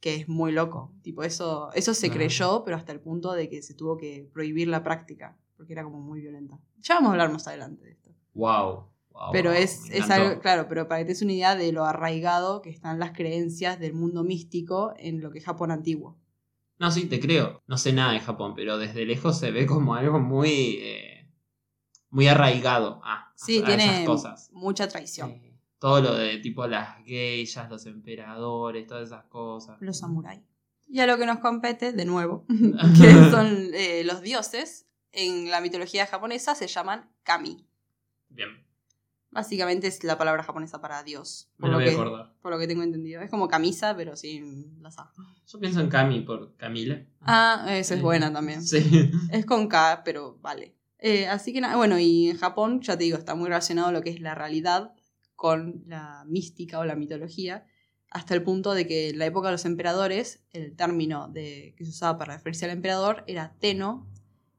Que 0.00 0.14
es 0.14 0.28
muy 0.28 0.52
loco. 0.52 0.92
Tipo, 1.02 1.22
eso, 1.24 1.72
eso 1.72 1.92
se 1.94 2.08
Claro. 2.08 2.18
creyó, 2.18 2.62
pero 2.64 2.76
hasta 2.76 2.92
el 2.92 3.00
punto 3.00 3.32
de 3.32 3.48
que 3.48 3.62
se 3.62 3.74
tuvo 3.74 3.96
que 3.96 4.28
prohibir 4.32 4.68
la 4.68 4.82
práctica, 4.84 5.36
porque 5.56 5.72
era 5.72 5.82
como 5.84 6.00
muy 6.00 6.20
violenta. 6.20 6.58
Ya 6.80 6.94
vamos 6.94 7.08
a 7.08 7.12
hablar 7.12 7.32
más 7.32 7.46
adelante 7.48 7.84
de 7.84 7.90
esto. 7.92 8.10
Wow. 8.34 8.86
wow, 9.10 9.32
Pero 9.32 9.50
es, 9.52 9.90
es 9.90 10.08
algo, 10.10 10.40
claro, 10.40 10.66
pero 10.68 10.86
para 10.86 11.00
que 11.00 11.06
te 11.06 11.12
des 11.12 11.22
una 11.22 11.32
idea 11.32 11.56
de 11.56 11.72
lo 11.72 11.84
arraigado 11.84 12.62
que 12.62 12.70
están 12.70 13.00
las 13.00 13.10
creencias 13.12 13.80
del 13.80 13.94
mundo 13.94 14.22
místico 14.22 14.94
en 14.96 15.20
lo 15.20 15.32
que 15.32 15.38
es 15.40 15.44
Japón 15.44 15.72
antiguo. 15.72 16.16
No, 16.78 16.92
sí, 16.92 17.06
te 17.06 17.18
creo. 17.18 17.60
No 17.66 17.76
sé 17.76 17.92
nada 17.92 18.12
de 18.12 18.20
Japón, 18.20 18.52
pero 18.54 18.78
desde 18.78 19.04
lejos 19.04 19.36
se 19.40 19.50
ve 19.50 19.66
como 19.66 19.94
algo 19.96 20.20
muy. 20.20 20.78
eh, 20.80 21.28
muy 22.10 22.28
arraigado 22.28 23.00
a, 23.04 23.32
Sí, 23.34 23.60
a 23.62 23.66
tiene 23.66 23.84
esas 23.84 24.06
cosas. 24.06 24.50
mucha 24.52 24.86
traición. 24.88 25.42
Todo 25.78 26.00
lo 26.00 26.14
de 26.14 26.38
tipo 26.38 26.66
las 26.66 27.02
geishas, 27.04 27.70
los 27.70 27.86
emperadores, 27.86 28.86
todas 28.86 29.08
esas 29.08 29.24
cosas. 29.24 29.76
Los 29.80 29.98
samuráis. 29.98 30.40
Y 30.88 31.00
a 31.00 31.06
lo 31.06 31.18
que 31.18 31.26
nos 31.26 31.38
compete, 31.38 31.92
de 31.92 32.04
nuevo, 32.04 32.44
que 32.48 33.30
son 33.30 33.70
eh, 33.74 34.02
los 34.04 34.22
dioses, 34.22 34.86
en 35.12 35.50
la 35.50 35.60
mitología 35.60 36.06
japonesa 36.06 36.54
se 36.54 36.66
llaman 36.66 37.08
kami. 37.22 37.64
Bien, 38.28 38.48
Básicamente 39.30 39.86
es 39.88 40.02
la 40.04 40.16
palabra 40.16 40.42
japonesa 40.42 40.80
para 40.80 41.02
dios. 41.02 41.50
me 41.58 41.62
Por 41.62 41.68
lo 41.68 41.72
lo, 41.72 41.78
voy 41.78 41.86
a 41.86 41.90
que, 41.90 42.00
acordar. 42.00 42.32
por 42.40 42.50
lo 42.50 42.58
que 42.58 42.66
tengo 42.66 42.82
entendido. 42.82 43.20
Es 43.20 43.30
como 43.30 43.46
camisa, 43.46 43.94
pero 43.94 44.16
sin 44.16 44.82
las 44.82 44.98
A. 44.98 45.12
Yo 45.46 45.60
pienso 45.60 45.80
en 45.80 45.88
Cami 45.90 46.20
por 46.20 46.56
Camila. 46.56 47.02
Ah, 47.20 47.66
esa 47.68 47.94
es 47.94 48.00
Eh, 48.00 48.02
buena 48.02 48.32
también. 48.32 48.62
Sí. 48.62 49.10
Es 49.30 49.44
con 49.44 49.68
K, 49.68 50.00
pero 50.02 50.38
vale. 50.40 50.74
Eh, 50.98 51.28
así 51.28 51.52
que 51.52 51.60
bueno, 51.76 51.98
y 51.98 52.30
en 52.30 52.38
Japón, 52.38 52.80
ya 52.80 52.96
te 52.96 53.04
digo, 53.04 53.18
está 53.18 53.34
muy 53.34 53.48
relacionado 53.48 53.92
lo 53.92 54.00
que 54.00 54.10
es 54.10 54.20
la 54.20 54.34
realidad 54.34 54.94
con 55.38 55.84
la 55.86 56.24
mística 56.26 56.80
o 56.80 56.84
la 56.84 56.96
mitología, 56.96 57.64
hasta 58.10 58.34
el 58.34 58.42
punto 58.42 58.74
de 58.74 58.88
que 58.88 59.10
en 59.10 59.20
la 59.20 59.26
época 59.26 59.46
de 59.46 59.52
los 59.52 59.66
emperadores, 59.66 60.42
el 60.50 60.74
término 60.74 61.28
de, 61.28 61.74
que 61.76 61.84
se 61.84 61.90
usaba 61.90 62.18
para 62.18 62.34
referirse 62.34 62.64
al 62.64 62.72
emperador 62.72 63.22
era 63.28 63.54
Teno, 63.60 64.08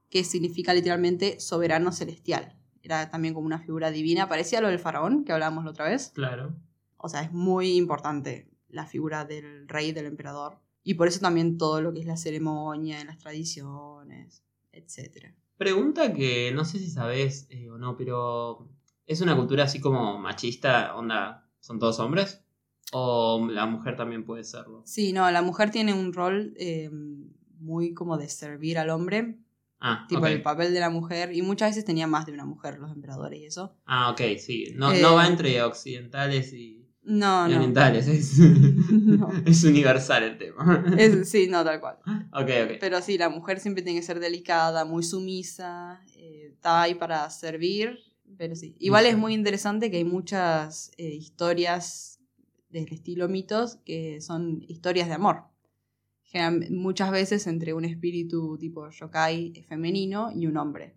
que 0.09 0.23
significa 0.23 0.73
literalmente 0.73 1.37
soberano 1.41 1.91
celestial. 1.91 2.55
Era 2.81 3.09
también 3.09 3.33
como 3.33 3.45
una 3.45 3.59
figura 3.59 3.91
divina, 3.91 4.29
parecía 4.29 4.61
lo 4.61 4.69
del 4.69 4.79
faraón 4.79 5.25
que 5.25 5.33
hablábamos 5.33 5.65
la 5.65 5.71
otra 5.71 5.89
vez. 5.89 6.13
Claro. 6.15 6.55
O 6.95 7.09
sea, 7.09 7.23
es 7.23 7.33
muy 7.33 7.75
importante 7.75 8.49
la 8.69 8.85
figura 8.85 9.25
del 9.25 9.67
rey, 9.67 9.91
del 9.91 10.05
emperador. 10.05 10.61
Y 10.81 10.93
por 10.93 11.09
eso 11.09 11.19
también 11.19 11.57
todo 11.57 11.81
lo 11.81 11.91
que 11.91 11.99
es 11.99 12.05
la 12.05 12.15
ceremonia, 12.15 13.03
las 13.03 13.19
tradiciones, 13.19 14.45
etc. 14.71 15.33
Pregunta 15.57 16.13
que 16.13 16.53
no 16.53 16.63
sé 16.63 16.79
si 16.79 16.89
sabes 16.89 17.47
eh, 17.49 17.69
o 17.69 17.77
no, 17.77 17.97
pero 17.97 18.69
¿es 19.09 19.21
una 19.21 19.35
cultura 19.35 19.63
así 19.65 19.81
como 19.81 20.17
machista? 20.19 20.95
Onda, 20.95 21.45
¿son 21.59 21.79
todos 21.79 22.00
hombres? 22.00 22.44
¿O 22.94 23.45
la 23.51 23.65
mujer 23.65 23.95
también 23.97 24.23
puede 24.23 24.44
serlo? 24.44 24.83
Sí, 24.85 25.11
no, 25.13 25.29
la 25.31 25.41
mujer 25.41 25.71
tiene 25.71 25.94
un 25.94 26.13
rol 26.13 26.53
eh, 26.57 26.89
muy 27.59 27.94
como 27.94 28.17
de 28.17 28.29
servir 28.29 28.77
al 28.79 28.89
hombre, 28.89 29.38
Ah, 29.81 30.06
tipo 30.09 30.21
ok. 30.21 30.27
el 30.27 30.41
papel 30.41 30.73
de 30.73 30.79
la 30.81 30.89
mujer, 30.89 31.33
y 31.33 31.41
muchas 31.41 31.69
veces 31.71 31.85
tenía 31.85 32.06
más 32.06 32.25
de 32.25 32.33
una 32.33 32.45
mujer 32.45 32.79
los 32.79 32.91
emperadores 32.91 33.39
y 33.39 33.45
eso. 33.45 33.75
Ah, 33.85 34.11
ok, 34.11 34.21
sí. 34.38 34.73
No, 34.75 34.91
Eh, 34.91 35.01
no 35.01 35.15
va 35.15 35.25
entre 35.27 35.61
occidentales 35.63 36.51
y, 36.53 36.85
No, 37.03 37.47
y 37.47 37.51
no. 37.51 37.57
orientales. 37.57 38.07
Es, 38.07 38.38
No. 38.91 39.31
es 39.45 39.63
universal 39.63 40.23
el 40.23 40.38
tema. 40.38 40.83
Es- 40.97 41.29
sí, 41.29 41.47
no, 41.47 41.63
tal 41.63 41.79
cual. 41.79 41.97
ok, 42.33 42.50
ok. 42.65 42.71
Pero 42.79 43.01
sí, 43.01 43.17
la 43.17 43.29
mujer 43.29 43.59
siempre 43.59 43.81
tiene 43.83 44.00
que 44.00 44.06
ser 44.06 44.19
delicada, 44.19 44.83
muy 44.85 45.03
sumisa, 45.03 46.01
eh, 46.17 46.50
está 46.53 46.81
ahí 46.81 46.95
para 46.95 47.29
servir, 47.29 48.00
pero 48.37 48.55
sí. 48.55 48.75
Igual 48.79 49.05
es 49.05 49.17
muy 49.17 49.33
interesante 49.33 49.89
que 49.91 49.97
hay 49.97 50.03
muchas 50.03 50.91
eh, 50.97 51.09
historias 51.15 52.19
del 52.69 52.87
estilo 52.91 53.27
mitos 53.27 53.77
que 53.85 54.21
son 54.21 54.61
historias 54.67 55.07
de 55.07 55.15
amor. 55.15 55.43
General- 56.23 56.69
muchas 56.71 57.11
veces 57.11 57.47
entre 57.47 57.73
un 57.73 57.85
espíritu 57.85 58.57
tipo 58.59 58.89
yokai 58.89 59.63
femenino 59.67 60.31
y 60.33 60.45
un 60.47 60.57
hombre. 60.57 60.95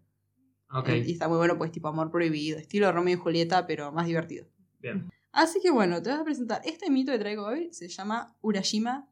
Eh, 0.86 1.04
Y 1.06 1.12
está 1.12 1.28
muy 1.28 1.36
bueno, 1.38 1.58
pues 1.58 1.70
tipo 1.72 1.88
amor 1.88 2.10
prohibido, 2.10 2.58
estilo 2.58 2.90
Romeo 2.92 3.14
y 3.14 3.18
Julieta, 3.18 3.66
pero 3.66 3.92
más 3.92 4.06
divertido. 4.06 4.46
bien. 4.80 5.10
Así 5.32 5.60
que 5.62 5.70
bueno, 5.70 6.02
te 6.02 6.10
voy 6.10 6.20
a 6.20 6.24
presentar. 6.24 6.60
Este 6.64 6.90
mito 6.90 7.10
que 7.12 7.18
traigo 7.18 7.46
hoy 7.46 7.68
se 7.72 7.88
llama 7.88 8.36
Urashima 8.42 9.08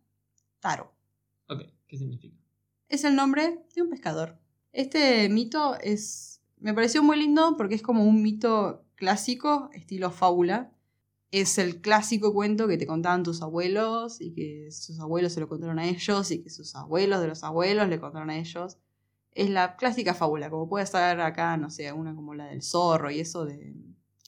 Taro. 0.60 0.92
Ok, 1.48 1.62
¿qué 1.86 1.96
significa? 1.96 2.36
es 2.88 3.04
el 3.04 3.14
nombre 3.14 3.64
de 3.74 3.82
un 3.82 3.88
pescador. 3.88 4.36
Este 4.72 5.28
mito 5.28 5.76
es. 5.80 6.29
Me 6.60 6.74
pareció 6.74 7.02
muy 7.02 7.18
lindo 7.18 7.56
porque 7.56 7.74
es 7.74 7.82
como 7.82 8.04
un 8.04 8.22
mito 8.22 8.84
clásico, 8.94 9.70
estilo 9.72 10.10
fábula. 10.10 10.70
Es 11.30 11.58
el 11.58 11.80
clásico 11.80 12.34
cuento 12.34 12.68
que 12.68 12.76
te 12.76 12.86
contaban 12.86 13.22
tus 13.22 13.40
abuelos 13.40 14.20
y 14.20 14.32
que 14.32 14.70
sus 14.70 14.98
abuelos 15.00 15.32
se 15.32 15.40
lo 15.40 15.48
contaron 15.48 15.78
a 15.78 15.86
ellos 15.86 16.30
y 16.30 16.42
que 16.42 16.50
sus 16.50 16.74
abuelos 16.74 17.20
de 17.20 17.28
los 17.28 17.44
abuelos 17.44 17.88
le 17.88 18.00
contaron 18.00 18.30
a 18.30 18.38
ellos. 18.38 18.78
Es 19.32 19.48
la 19.48 19.76
clásica 19.76 20.12
fábula, 20.12 20.50
como 20.50 20.68
puede 20.68 20.84
estar 20.84 21.20
acá, 21.20 21.56
no 21.56 21.70
sé, 21.70 21.92
una 21.92 22.14
como 22.14 22.34
la 22.34 22.46
del 22.46 22.62
zorro 22.62 23.10
y 23.10 23.20
eso 23.20 23.44
de 23.44 23.74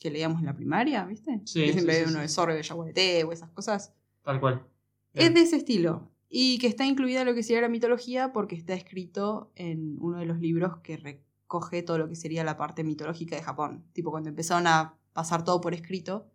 que 0.00 0.10
leíamos 0.10 0.40
en 0.40 0.46
la 0.46 0.56
primaria, 0.56 1.04
¿viste? 1.04 1.40
Sí, 1.44 1.64
que 1.64 1.72
siempre 1.72 1.94
sí, 1.94 2.00
hay 2.00 2.06
sí, 2.06 2.10
uno 2.10 2.18
sí. 2.18 2.22
de 2.22 2.28
zorro 2.28 2.52
y 2.52 2.56
de 2.56 2.62
yaguareté 2.62 3.24
o 3.24 3.32
esas 3.32 3.50
cosas. 3.50 3.94
Tal 4.22 4.40
cual. 4.40 4.66
Es 5.14 5.32
de 5.32 5.40
ese 5.40 5.56
estilo. 5.56 6.10
Y 6.28 6.58
que 6.58 6.66
está 6.66 6.86
incluida 6.86 7.20
en 7.20 7.26
lo 7.26 7.34
que 7.34 7.42
sería 7.42 7.60
la 7.60 7.68
mitología 7.68 8.32
porque 8.32 8.56
está 8.56 8.74
escrito 8.74 9.52
en 9.54 9.98
uno 10.00 10.18
de 10.18 10.26
los 10.26 10.40
libros 10.40 10.78
que 10.78 10.96
recoge 11.52 11.82
todo 11.82 11.98
lo 11.98 12.08
que 12.08 12.16
sería 12.16 12.44
la 12.44 12.56
parte 12.56 12.82
mitológica 12.82 13.36
de 13.36 13.42
Japón. 13.42 13.84
Tipo, 13.92 14.10
cuando 14.10 14.30
empezaron 14.30 14.66
a 14.66 14.94
pasar 15.12 15.44
todo 15.44 15.60
por 15.60 15.74
escrito, 15.74 16.26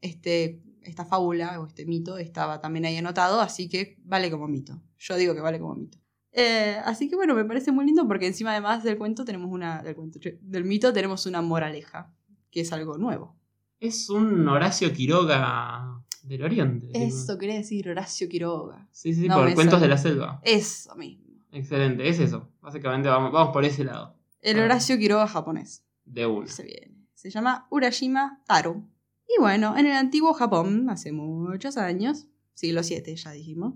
este, 0.00 0.60
esta 0.82 1.04
fábula 1.04 1.60
o 1.60 1.66
este 1.66 1.86
mito 1.86 2.18
estaba 2.18 2.60
también 2.60 2.84
ahí 2.84 2.96
anotado, 2.96 3.40
así 3.40 3.68
que 3.68 3.96
vale 4.04 4.30
como 4.30 4.48
mito. 4.48 4.80
Yo 4.98 5.16
digo 5.16 5.34
que 5.34 5.40
vale 5.40 5.60
como 5.60 5.76
mito. 5.76 5.98
Eh, 6.32 6.76
así 6.84 7.08
que 7.08 7.14
bueno, 7.16 7.34
me 7.34 7.44
parece 7.44 7.70
muy 7.70 7.86
lindo 7.86 8.06
porque 8.06 8.26
encima 8.26 8.50
además 8.50 8.82
del 8.82 8.98
cuento 8.98 9.24
tenemos 9.24 9.50
una. 9.50 9.82
Del, 9.82 9.94
cuento, 9.94 10.18
del 10.40 10.64
mito 10.64 10.92
tenemos 10.92 11.26
una 11.26 11.40
moraleja, 11.40 12.12
que 12.50 12.60
es 12.60 12.72
algo 12.72 12.98
nuevo. 12.98 13.36
Es 13.78 14.10
un 14.10 14.46
Horacio 14.48 14.92
Quiroga 14.92 16.02
del 16.24 16.42
Oriente. 16.42 16.88
tipo. 16.88 16.98
Eso 16.98 17.38
quería 17.38 17.56
decir 17.56 17.88
Horacio 17.88 18.28
Quiroga. 18.28 18.88
Sí, 18.90 19.14
sí, 19.14 19.28
No, 19.28 19.36
por 19.36 19.54
Cuentos 19.54 19.80
de 19.80 19.88
la 19.88 19.98
Selva. 19.98 20.40
Eso 20.42 20.96
mismo. 20.96 21.24
Excelente, 21.52 22.08
es 22.08 22.18
eso. 22.18 22.50
Básicamente 22.60 23.08
vamos, 23.08 23.32
vamos 23.32 23.52
por 23.52 23.64
ese 23.64 23.84
lado. 23.84 24.17
El 24.40 24.58
Ah. 24.60 24.64
Horacio 24.64 24.98
Quiroga 24.98 25.26
japonés. 25.26 25.84
De 26.04 26.26
una. 26.26 26.46
Se 26.46 26.62
viene. 26.62 27.06
Se 27.14 27.30
llama 27.30 27.66
Urashima 27.70 28.42
Taro. 28.46 28.84
Y 29.28 29.40
bueno, 29.40 29.76
en 29.76 29.86
el 29.86 29.92
antiguo 29.92 30.32
Japón, 30.32 30.88
hace 30.88 31.12
muchos 31.12 31.76
años, 31.76 32.26
siglo 32.54 32.80
VII 32.82 33.14
ya 33.16 33.32
dijimos, 33.32 33.74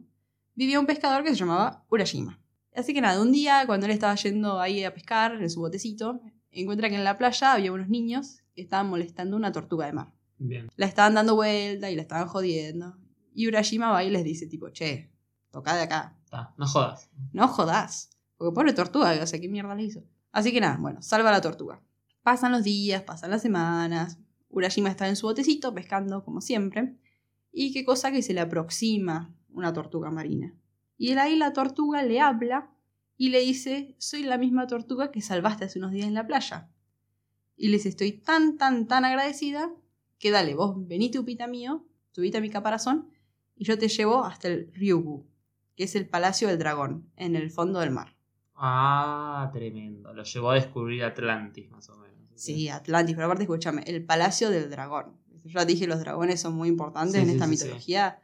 vivía 0.55 0.81
un 0.81 0.87
pescador 0.87 1.25
que 1.25 1.31
se 1.31 1.37
llamaba 1.37 1.85
Urashima. 1.91 2.41
Así 2.75 2.95
que 2.95 3.01
nada, 3.03 3.21
un 3.21 3.33
día 3.33 3.65
cuando 3.67 3.85
él 3.87 3.93
estaba 3.93 4.15
yendo 4.15 4.61
ahí 4.61 4.83
a 4.85 4.95
pescar 4.95 5.35
en 5.43 5.51
su 5.51 5.61
botecito, 5.61 6.21
encuentra 6.51 6.89
que 6.89 6.95
en 6.97 7.05
la 7.05 7.19
playa 7.19 7.53
había 7.53 7.73
unos 7.73 7.89
niños 7.89 8.39
que 8.55 8.63
estaban 8.63 8.89
molestando 8.89 9.37
una 9.37 9.53
tortuga 9.53 9.87
de 9.87 9.93
mar. 9.93 10.13
Bien. 10.39 10.69
La 10.77 10.87
estaban 10.87 11.15
dando 11.15 11.35
vuelta 11.35 11.91
y 11.91 11.97
la 11.97 12.03
estaban 12.03 12.29
jodiendo. 12.29 12.97
Y 13.35 13.47
Urashima 13.49 13.91
va 13.91 14.05
y 14.05 14.11
les 14.11 14.25
dice 14.25 14.47
tipo, 14.47 14.71
che, 14.71 15.11
toca 15.51 15.75
de 15.77 15.83
acá. 15.83 16.17
Está, 16.25 16.55
no 16.57 16.67
jodas. 16.67 17.11
No 17.33 17.47
jodas. 17.49 18.11
Porque 18.39 18.55
pobre 18.55 18.73
tortuga, 18.73 19.13
o 19.23 19.27
sea, 19.27 19.39
¿qué 19.41 19.49
mierda 19.49 19.75
le 19.75 19.83
hizo? 19.85 20.03
Así 20.33 20.53
que 20.53 20.61
nada, 20.61 20.79
bueno, 20.81 21.03
salva 21.03 21.29
a 21.29 21.33
la 21.33 21.41
tortuga. 21.41 21.81
Pasan 22.23 22.53
los 22.53 22.65
días, 22.65 23.03
pasan 23.03 23.31
las 23.31 23.43
semanas. 23.43 24.19
Urashima 24.49 24.91
está 24.91 25.09
en 25.09 25.17
su 25.17 25.27
botecito 25.27 25.75
pescando 25.75 26.25
como 26.25 26.41
siempre. 26.41 26.97
Y 27.53 27.73
qué 27.73 27.85
cosa 27.85 28.11
que 28.11 28.23
se 28.23 28.33
le 28.33 28.41
aproxima 28.41 29.35
una 29.51 29.73
tortuga 29.73 30.11
marina. 30.11 30.55
Y 30.97 31.11
él 31.11 31.19
ahí 31.19 31.37
la 31.37 31.53
tortuga 31.53 32.03
le 32.03 32.21
habla 32.21 32.71
y 33.17 33.29
le 33.29 33.41
dice, 33.41 33.95
soy 33.99 34.23
la 34.23 34.39
misma 34.39 34.67
tortuga 34.67 35.11
que 35.11 35.21
salvaste 35.21 35.67
hace 35.67 35.79
unos 35.79 35.93
días 35.93 36.07
en 36.07 36.15
la 36.15 36.27
playa. 36.27 36.71
Y 37.57 37.69
les 37.69 37.87
estoy 37.87 38.13
tan, 38.13 38.57
tan, 38.57 38.89
tan 38.89 39.05
agradecida 39.05 39.71
que 40.19 40.31
dale, 40.31 40.55
vos 40.55 40.75
venite 40.87 41.19
upita 41.19 41.47
mío, 41.47 41.85
subite 42.13 42.39
a 42.39 42.41
mi 42.41 42.51
caparazón 42.51 43.11
y 43.57 43.65
yo 43.65 43.79
te 43.79 43.89
llevo 43.89 44.25
hasta 44.25 44.49
el 44.49 44.73
Ryugu, 44.73 45.27
que 45.77 45.85
es 45.85 45.95
el 45.95 46.09
Palacio 46.09 46.49
del 46.49 46.59
Dragón, 46.59 47.11
en 47.17 47.37
el 47.37 47.51
fondo 47.51 47.81
del 47.81 47.91
mar. 47.91 48.17
Ah, 48.65 49.51
tremendo. 49.53 50.13
Lo 50.15 50.23
llevó 50.23 50.51
a 50.51 50.55
descubrir 50.55 51.03
Atlantis, 51.03 51.69
más 51.71 51.89
o 51.91 51.97
menos. 51.97 52.17
Sí, 52.37 52.69
Atlantis, 52.69 53.17
pero 53.17 53.27
aparte 53.27 53.43
escúchame, 53.43 53.83
el 53.87 54.05
Palacio 54.05 54.51
del 54.51 54.71
Dragón. 54.71 55.17
Ya 55.45 55.65
dije, 55.65 55.89
los 55.89 55.99
dragones 55.99 56.41
son 56.41 56.55
muy 56.55 56.69
importantes 56.69 57.15
Sí, 57.15 57.21
en 57.23 57.27
sí, 57.27 57.33
esta 57.33 57.45
sí, 57.47 57.51
mitología. 57.51 58.21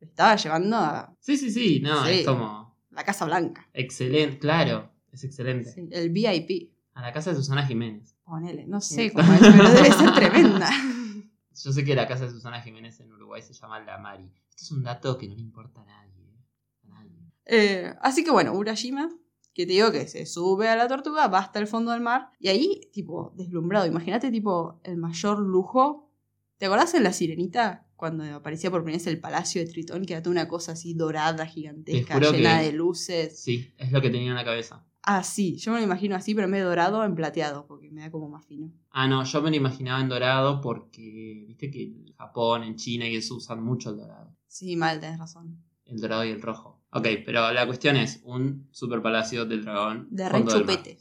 Lo 0.00 0.06
estaba 0.06 0.36
llevando 0.36 0.76
a 0.76 1.16
Sí, 1.20 1.38
sí, 1.38 1.50
sí. 1.50 1.80
No, 1.80 2.04
es 2.04 2.26
como. 2.26 2.76
la 2.90 3.02
Casa 3.04 3.24
Blanca, 3.24 3.66
Excelente, 3.72 4.38
claro. 4.38 4.90
Es 5.10 5.24
excelente. 5.24 5.74
el 5.90 6.10
VIP. 6.10 6.70
A 6.92 7.00
la 7.00 7.12
casa 7.12 7.30
de 7.30 7.36
Susana 7.36 7.64
Jiménez. 7.66 8.14
Ponele, 8.24 8.66
no 8.66 8.80
sé 8.82 9.10
cómo 9.12 9.32
es, 9.32 9.40
pero 9.40 9.70
debe 9.70 9.90
ser 9.92 10.12
tremenda. 10.12 10.68
Yo 11.64 11.72
sé 11.72 11.84
que 11.84 11.94
la 11.94 12.06
casa 12.06 12.24
de 12.26 12.30
Susana 12.30 12.60
Jiménez 12.60 13.00
en 13.00 13.10
Uruguay 13.12 13.40
se 13.40 13.54
llama 13.54 13.80
La 13.80 13.96
Mari. 13.98 14.24
Esto 14.50 14.64
es 14.64 14.70
un 14.72 14.82
dato 14.82 15.16
que 15.16 15.26
no 15.28 15.34
le 15.34 15.40
importa 15.40 15.80
a 15.80 15.84
nadie. 15.86 16.24
¿eh? 16.26 16.44
A 16.84 16.88
nadie. 16.88 17.32
Eh, 17.46 17.94
así 18.02 18.22
que 18.22 18.30
bueno, 18.30 18.52
Urashima, 18.52 19.08
que 19.58 19.66
te 19.66 19.72
digo 19.72 19.90
que 19.90 20.06
se 20.06 20.24
sube 20.24 20.68
a 20.68 20.76
la 20.76 20.86
tortuga, 20.86 21.26
va 21.26 21.40
hasta 21.40 21.58
el 21.58 21.66
fondo 21.66 21.90
del 21.90 22.00
mar, 22.00 22.30
y 22.38 22.46
ahí, 22.46 22.88
tipo, 22.92 23.32
deslumbrado. 23.34 23.86
Imagínate, 23.86 24.30
tipo, 24.30 24.80
el 24.84 24.98
mayor 24.98 25.40
lujo. 25.40 26.12
¿Te 26.58 26.66
acordás 26.66 26.94
en 26.94 27.02
La 27.02 27.12
Sirenita? 27.12 27.88
Cuando 27.96 28.22
aparecía 28.36 28.70
por 28.70 28.84
primera 28.84 28.98
vez 28.98 29.08
el 29.08 29.18
palacio 29.18 29.60
de 29.60 29.68
Tritón, 29.68 30.04
que 30.04 30.12
era 30.12 30.22
toda 30.22 30.30
una 30.30 30.46
cosa 30.46 30.72
así 30.72 30.94
dorada, 30.94 31.44
gigantesca, 31.44 32.20
llena 32.20 32.60
de 32.60 32.70
luces. 32.70 33.40
Sí, 33.40 33.74
es 33.78 33.90
lo 33.90 34.00
que 34.00 34.10
tenía 34.10 34.28
en 34.28 34.36
la 34.36 34.44
cabeza. 34.44 34.86
Ah, 35.02 35.24
sí, 35.24 35.56
yo 35.56 35.72
me 35.72 35.78
lo 35.78 35.84
imagino 35.84 36.14
así, 36.14 36.36
pero 36.36 36.44
en 36.44 36.52
vez 36.52 36.60
de 36.60 36.66
dorado, 36.66 37.02
en 37.02 37.16
plateado, 37.16 37.66
porque 37.66 37.90
me 37.90 38.02
da 38.02 38.12
como 38.12 38.28
más 38.28 38.46
fino. 38.46 38.70
Ah, 38.90 39.08
no, 39.08 39.24
yo 39.24 39.42
me 39.42 39.50
lo 39.50 39.56
imaginaba 39.56 40.00
en 40.00 40.08
dorado 40.08 40.60
porque 40.60 41.46
viste 41.48 41.68
que 41.68 41.82
en 41.82 42.12
Japón, 42.12 42.62
en 42.62 42.76
China 42.76 43.08
y 43.08 43.16
eso 43.16 43.34
usan 43.34 43.60
mucho 43.64 43.90
el 43.90 43.96
dorado. 43.96 44.36
Sí, 44.46 44.76
mal, 44.76 45.00
tenés 45.00 45.18
razón. 45.18 45.60
El 45.84 46.00
dorado 46.00 46.24
y 46.24 46.30
el 46.30 46.40
rojo. 46.40 46.77
Ok, 46.90 47.06
pero 47.24 47.52
la 47.52 47.66
cuestión 47.66 47.96
es 47.96 48.20
un 48.24 48.68
super 48.70 49.02
palacio 49.02 49.44
del 49.44 49.64
dragón. 49.64 50.08
De 50.10 50.28
re 50.28 50.44
chupete. 50.44 50.98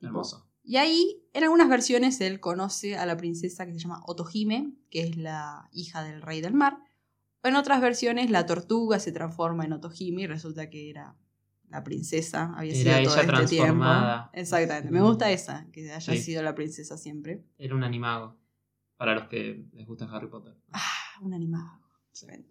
Hermoso. 0.00 0.46
Y 0.62 0.76
ahí, 0.76 1.22
en 1.32 1.44
algunas 1.44 1.68
versiones, 1.68 2.20
él 2.20 2.40
conoce 2.40 2.96
a 2.96 3.06
la 3.06 3.16
princesa 3.16 3.64
que 3.66 3.72
se 3.72 3.78
llama 3.80 4.02
Otohime, 4.06 4.74
que 4.90 5.00
es 5.02 5.16
la 5.16 5.68
hija 5.72 6.02
del 6.04 6.20
rey 6.22 6.40
del 6.40 6.52
mar. 6.54 6.78
En 7.42 7.56
otras 7.56 7.80
versiones, 7.80 8.30
la 8.30 8.44
tortuga 8.44 8.98
se 8.98 9.12
transforma 9.12 9.64
en 9.64 9.72
Otohime 9.72 10.22
y 10.22 10.26
resulta 10.26 10.68
que 10.68 10.90
era 10.90 11.16
la 11.70 11.82
princesa, 11.84 12.52
había 12.56 12.72
Era 12.74 12.80
sido 12.98 12.98
ella 12.98 13.04
todo 13.04 13.16
este 13.40 13.46
tiempo. 13.46 13.64
transformada. 13.80 14.30
Exactamente, 14.34 14.90
me 14.90 15.00
gusta 15.02 15.30
esa, 15.30 15.66
que 15.72 15.90
haya 15.92 16.12
Sí. 16.14 16.18
sido 16.20 16.42
la 16.42 16.54
princesa 16.54 16.98
siempre. 16.98 17.44
Era 17.56 17.74
un 17.74 17.84
animago. 17.84 18.36
Para 18.96 19.14
los 19.14 19.28
que 19.28 19.64
les 19.72 19.86
gusta 19.86 20.04
Harry 20.12 20.28
Potter. 20.28 20.54
Ah, 20.72 20.80
un 21.22 21.32
animado. 21.32 21.80
Tremendo. 22.12 22.48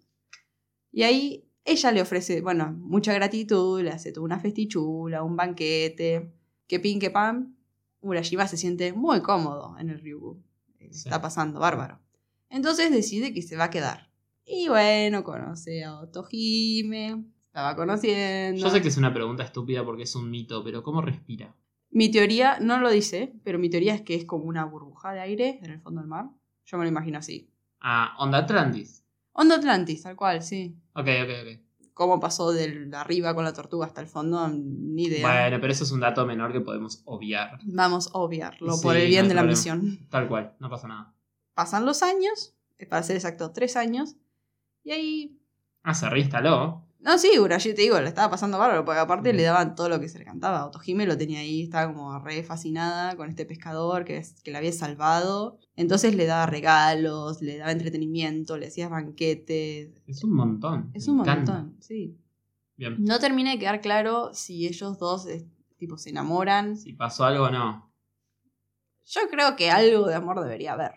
Y 0.90 1.04
ahí 1.04 1.48
ella 1.64 1.92
le 1.92 2.02
ofrece, 2.02 2.40
bueno, 2.40 2.72
mucha 2.72 3.12
gratitud, 3.12 3.82
le 3.82 3.90
hace 3.90 4.12
toda 4.12 4.24
una 4.24 4.38
festichula, 4.38 5.22
un 5.22 5.36
banquete, 5.36 6.32
que 6.66 6.80
pin 6.80 6.98
que 6.98 7.10
pan. 7.10 7.56
Urashima 8.00 8.46
se 8.46 8.56
siente 8.56 8.92
muy 8.92 9.20
cómodo 9.20 9.76
en 9.78 9.90
el 9.90 10.00
Ryugu. 10.00 10.42
Sí. 10.78 10.86
Está 10.90 11.20
pasando 11.20 11.60
bárbaro. 11.60 12.00
Entonces 12.48 12.90
decide 12.90 13.32
que 13.34 13.42
se 13.42 13.56
va 13.56 13.64
a 13.64 13.70
quedar. 13.70 14.10
Y 14.44 14.68
bueno, 14.68 15.22
conoce 15.22 15.84
a 15.84 16.00
Otohime, 16.00 17.24
estaba 17.46 17.76
conociendo. 17.76 18.60
Yo 18.60 18.70
sé 18.70 18.82
que 18.82 18.88
es 18.88 18.96
una 18.96 19.12
pregunta 19.12 19.44
estúpida 19.44 19.84
porque 19.84 20.04
es 20.04 20.14
un 20.16 20.30
mito, 20.30 20.64
pero 20.64 20.82
¿cómo 20.82 21.02
respira? 21.02 21.54
Mi 21.90 22.10
teoría, 22.10 22.58
no 22.60 22.78
lo 22.78 22.90
dice, 22.90 23.32
pero 23.44 23.58
mi 23.58 23.68
teoría 23.68 23.94
es 23.94 24.02
que 24.02 24.14
es 24.14 24.24
como 24.24 24.44
una 24.44 24.64
burbuja 24.64 25.12
de 25.12 25.20
aire 25.20 25.58
en 25.62 25.70
el 25.70 25.80
fondo 25.80 26.00
del 26.00 26.08
mar. 26.08 26.30
Yo 26.64 26.78
me 26.78 26.84
lo 26.84 26.90
imagino 26.90 27.18
así. 27.18 27.50
Ah, 27.80 28.14
Onda 28.18 28.38
Atlantis. 28.38 29.04
Onda 29.32 29.56
Atlantis, 29.56 30.02
tal 30.02 30.16
cual, 30.16 30.42
sí. 30.42 30.76
Ok, 30.94 31.06
ok, 31.24 31.30
ok. 31.42 31.60
cómo 31.94 32.18
pasó 32.18 32.50
de 32.52 32.88
arriba 32.94 33.34
con 33.34 33.44
la 33.44 33.52
tortuga 33.52 33.86
hasta 33.86 34.00
el 34.00 34.06
fondo, 34.06 34.48
ni 34.48 35.04
idea. 35.04 35.20
Bueno, 35.26 35.60
pero 35.60 35.72
eso 35.72 35.84
es 35.84 35.92
un 35.92 36.00
dato 36.00 36.24
menor 36.26 36.52
que 36.52 36.60
podemos 36.60 37.02
obviar. 37.04 37.58
Vamos 37.64 38.08
a 38.14 38.18
obviarlo 38.18 38.72
Sí, 38.74 38.82
por 38.82 38.96
el 38.96 39.08
bien 39.08 39.28
de 39.28 39.34
la 39.34 39.42
problema. 39.42 39.58
misión. 39.58 40.08
Tal 40.08 40.26
cual, 40.28 40.54
no 40.60 40.70
pasa 40.70 40.88
nada. 40.88 41.14
Pasan 41.54 41.84
los 41.84 42.02
años, 42.02 42.54
para 42.88 43.02
ser 43.02 43.16
exacto, 43.16 43.50
tres 43.52 43.76
años, 43.76 44.16
y 44.82 44.92
ahí. 44.92 45.40
Ah, 45.82 45.92
se 45.94 46.08
reinstaló. 46.08 46.86
No, 47.02 47.16
sí, 47.18 47.38
Urashi, 47.38 47.72
te 47.74 47.80
digo, 47.82 47.98
le 48.00 48.08
estaba 48.08 48.30
pasando 48.30 48.58
bárbaro, 48.58 48.84
porque 48.84 49.00
aparte 49.00 49.32
Mm. 49.32 49.36
le 49.36 49.42
daban 49.44 49.74
todo 49.74 49.88
lo 49.88 49.98
que 50.00 50.08
se 50.10 50.18
le 50.18 50.24
cantaba. 50.26 50.66
Otojime 50.66 51.06
lo 51.06 51.16
tenía 51.16 51.40
ahí, 51.40 51.62
estaba 51.62 51.92
como 51.92 52.18
re 52.18 52.42
fascinada 52.42 53.16
con 53.16 53.30
este 53.30 53.46
pescador 53.46 54.04
que, 54.04 54.18
es- 54.18 54.42
que 54.42 54.50
la 54.50 54.58
había 54.58 54.72
salvado. 54.72 55.58
Entonces 55.76 56.14
le 56.14 56.26
daba 56.26 56.44
regalos, 56.46 57.40
le 57.40 57.56
daba 57.56 57.72
entretenimiento, 57.72 58.58
le 58.58 58.66
hacía 58.66 58.88
banquetes. 58.90 59.92
Es 60.06 60.22
un 60.24 60.32
montón. 60.34 60.90
Es 60.92 61.08
un 61.08 61.16
montón, 61.16 61.76
sí. 61.80 62.18
Bien. 62.76 62.96
No 63.02 63.18
termina 63.18 63.50
de 63.52 63.58
quedar 63.58 63.80
claro 63.80 64.30
si 64.34 64.66
ellos 64.66 64.98
dos 64.98 65.26
tipo 65.78 65.96
se 65.96 66.10
enamoran. 66.10 66.76
Si 66.76 66.92
pasó 66.92 67.24
algo 67.24 67.44
o 67.44 67.50
no. 67.50 67.90
Yo 69.06 69.22
creo 69.30 69.56
que 69.56 69.70
algo 69.70 70.06
de 70.06 70.14
amor 70.14 70.40
debería 70.42 70.74
haber. 70.74 70.92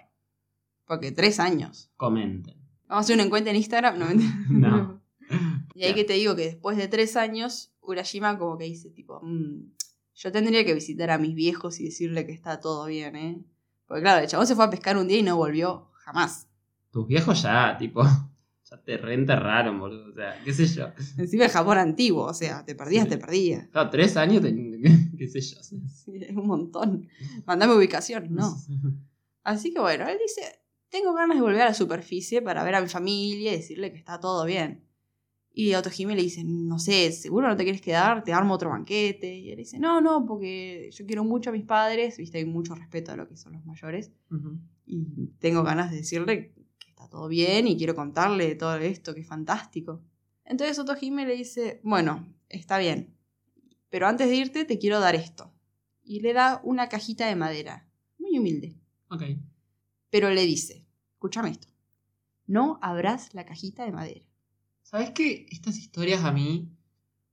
Porque 0.86 1.14
tres 1.14 1.40
años. 1.40 1.90
Comenten. 1.96 2.56
Vamos 2.88 3.04
a 3.04 3.06
hacer 3.06 3.16
una 3.16 3.24
encuesta 3.24 3.50
en 3.50 3.56
Instagram. 3.56 3.98
No. 3.98 4.08
No. 4.50 5.02
Y 5.75 5.84
ahí 5.84 5.94
que 5.94 6.03
te 6.03 6.13
digo 6.13 6.36
que 6.36 6.46
después 6.46 6.77
de 6.77 6.88
tres 6.88 7.15
años, 7.15 7.72
Urashima 7.82 8.38
como 8.38 8.58
que 8.58 8.65
dice, 8.65 8.89
tipo, 8.92 9.20
"Mm, 9.24 9.72
yo 10.15 10.32
tendría 10.32 10.63
que 10.65 10.74
visitar 10.74 11.10
a 11.12 11.18
mis 11.18 11.34
viejos 11.36 11.80
y 11.80 11.86
decirle 11.86 12.25
que 12.25 12.32
está 12.34 12.60
todo 12.60 12.86
bien, 12.86 13.15
¿eh? 13.15 13.44
Porque 13.88 14.01
claro, 14.03 14.22
el 14.22 14.27
chabón 14.27 14.48
se 14.48 14.56
fue 14.56 14.65
a 14.65 14.70
pescar 14.70 14.98
un 14.98 15.08
día 15.08 15.18
y 15.20 15.24
no 15.24 15.36
volvió 15.38 15.89
jamás. 16.06 16.48
Tus 16.92 17.08
viejos 17.08 17.42
ya, 17.42 17.75
tipo, 17.77 18.01
ya 18.70 18.77
te 18.84 18.98
reenterraron, 18.98 19.80
boludo. 19.80 20.12
O 20.12 20.13
sea, 20.13 20.39
qué 20.44 20.53
sé 20.53 20.68
yo. 20.68 20.88
Encima 21.18 21.46
el 21.46 21.51
Japón 21.51 21.77
antiguo, 21.80 22.25
o 22.25 22.34
sea, 22.34 22.63
te 22.63 22.75
perdías, 22.75 23.06
Sí. 23.06 23.10
te 23.10 23.18
perdías. 23.18 23.68
Claro, 23.70 23.89
tres 23.89 24.15
años, 24.15 24.42
te- 24.44 24.53
qué 25.18 25.27
sé 25.27 25.42
yo. 25.42 25.58
Sí, 25.63 25.80
es 26.22 26.36
un 26.36 26.48
montón. 26.48 27.08
Mandame 27.46 27.74
ubicación, 27.75 28.27
no. 28.34 28.56
Así 29.44 29.74
que 29.74 29.80
bueno, 29.80 30.08
él 30.08 30.18
dice, 30.22 30.42
tengo 30.89 31.13
ganas 31.13 31.36
de 31.38 31.42
volver 31.42 31.62
a 31.63 31.65
la 31.65 31.74
superficie 31.74 32.42
para 32.42 32.63
ver 32.63 32.75
a 32.75 32.82
mi 32.82 32.88
familia 32.88 33.51
y 33.51 33.58
decirle 33.58 33.92
que 33.92 33.98
está 33.98 34.20
todo 34.20 34.46
bien. 34.46 34.84
Y 35.56 35.76
Otojime 35.76 36.16
le 36.16 36.24
dice, 36.24 36.44
no 36.44 36.80
sé, 36.80 37.12
¿seguro 37.12 37.48
no 37.48 37.56
te 37.56 37.64
quieres 37.64 37.82
quedar? 37.82 38.24
Te 38.24 38.34
armo 38.34 38.56
otro 38.56 38.72
banquete. 38.72 39.38
Y 39.38 39.52
él 39.52 39.58
dice, 39.58 39.78
no, 39.78 40.02
no, 40.02 40.26
porque 40.26 40.90
yo 40.92 41.06
quiero 41.06 41.24
mucho 41.24 41.52
a 41.52 41.54
mis 41.54 41.64
padres, 41.64 42.18
viste, 42.18 42.40
hay 42.40 42.46
mucho 42.46 42.74
respeto 42.74 43.12
a 43.12 43.16
lo 43.16 43.28
que 43.28 43.38
son 43.38 43.54
los 43.54 43.64
mayores. 43.64 44.12
Y 44.88 45.06
tengo 45.38 45.62
ganas 45.62 45.92
de 45.92 45.98
decirle 45.98 46.54
que 46.80 46.90
está 46.90 47.08
todo 47.08 47.28
bien 47.28 47.68
y 47.68 47.78
quiero 47.78 47.94
contarle 47.94 48.56
todo 48.56 48.76
esto, 48.78 49.14
que 49.14 49.22
es 49.22 49.28
fantástico. 49.28 50.02
Entonces 50.44 50.80
Otojime 50.80 51.28
le 51.28 51.36
dice, 51.36 51.80
bueno, 51.84 52.28
está 52.50 52.80
bien, 52.80 53.16
pero 53.90 54.08
antes 54.08 54.30
de 54.30 54.36
irte 54.36 54.66
te 54.66 54.80
quiero 54.80 55.00
dar 55.00 55.14
esto. 55.14 55.54
Y 56.04 56.22
le 56.22 56.34
da 56.34 56.62
una 56.64 56.90
cajita 56.90 57.28
de 57.28 57.36
madera, 57.36 57.88
muy 58.18 58.40
humilde. 58.40 58.76
Ok. 59.10 59.24
Pero 60.10 60.32
le 60.32 60.46
dice, 60.46 60.86
escúchame 61.14 61.52
esto, 61.52 61.68
no 62.48 62.80
abras 62.82 63.36
la 63.36 63.46
cajita 63.46 63.86
de 63.86 63.92
madera. 63.92 64.26
¿Sabes 64.94 65.10
qué? 65.12 65.48
Estas 65.50 65.78
historias 65.78 66.24
a 66.24 66.32
mí 66.32 66.72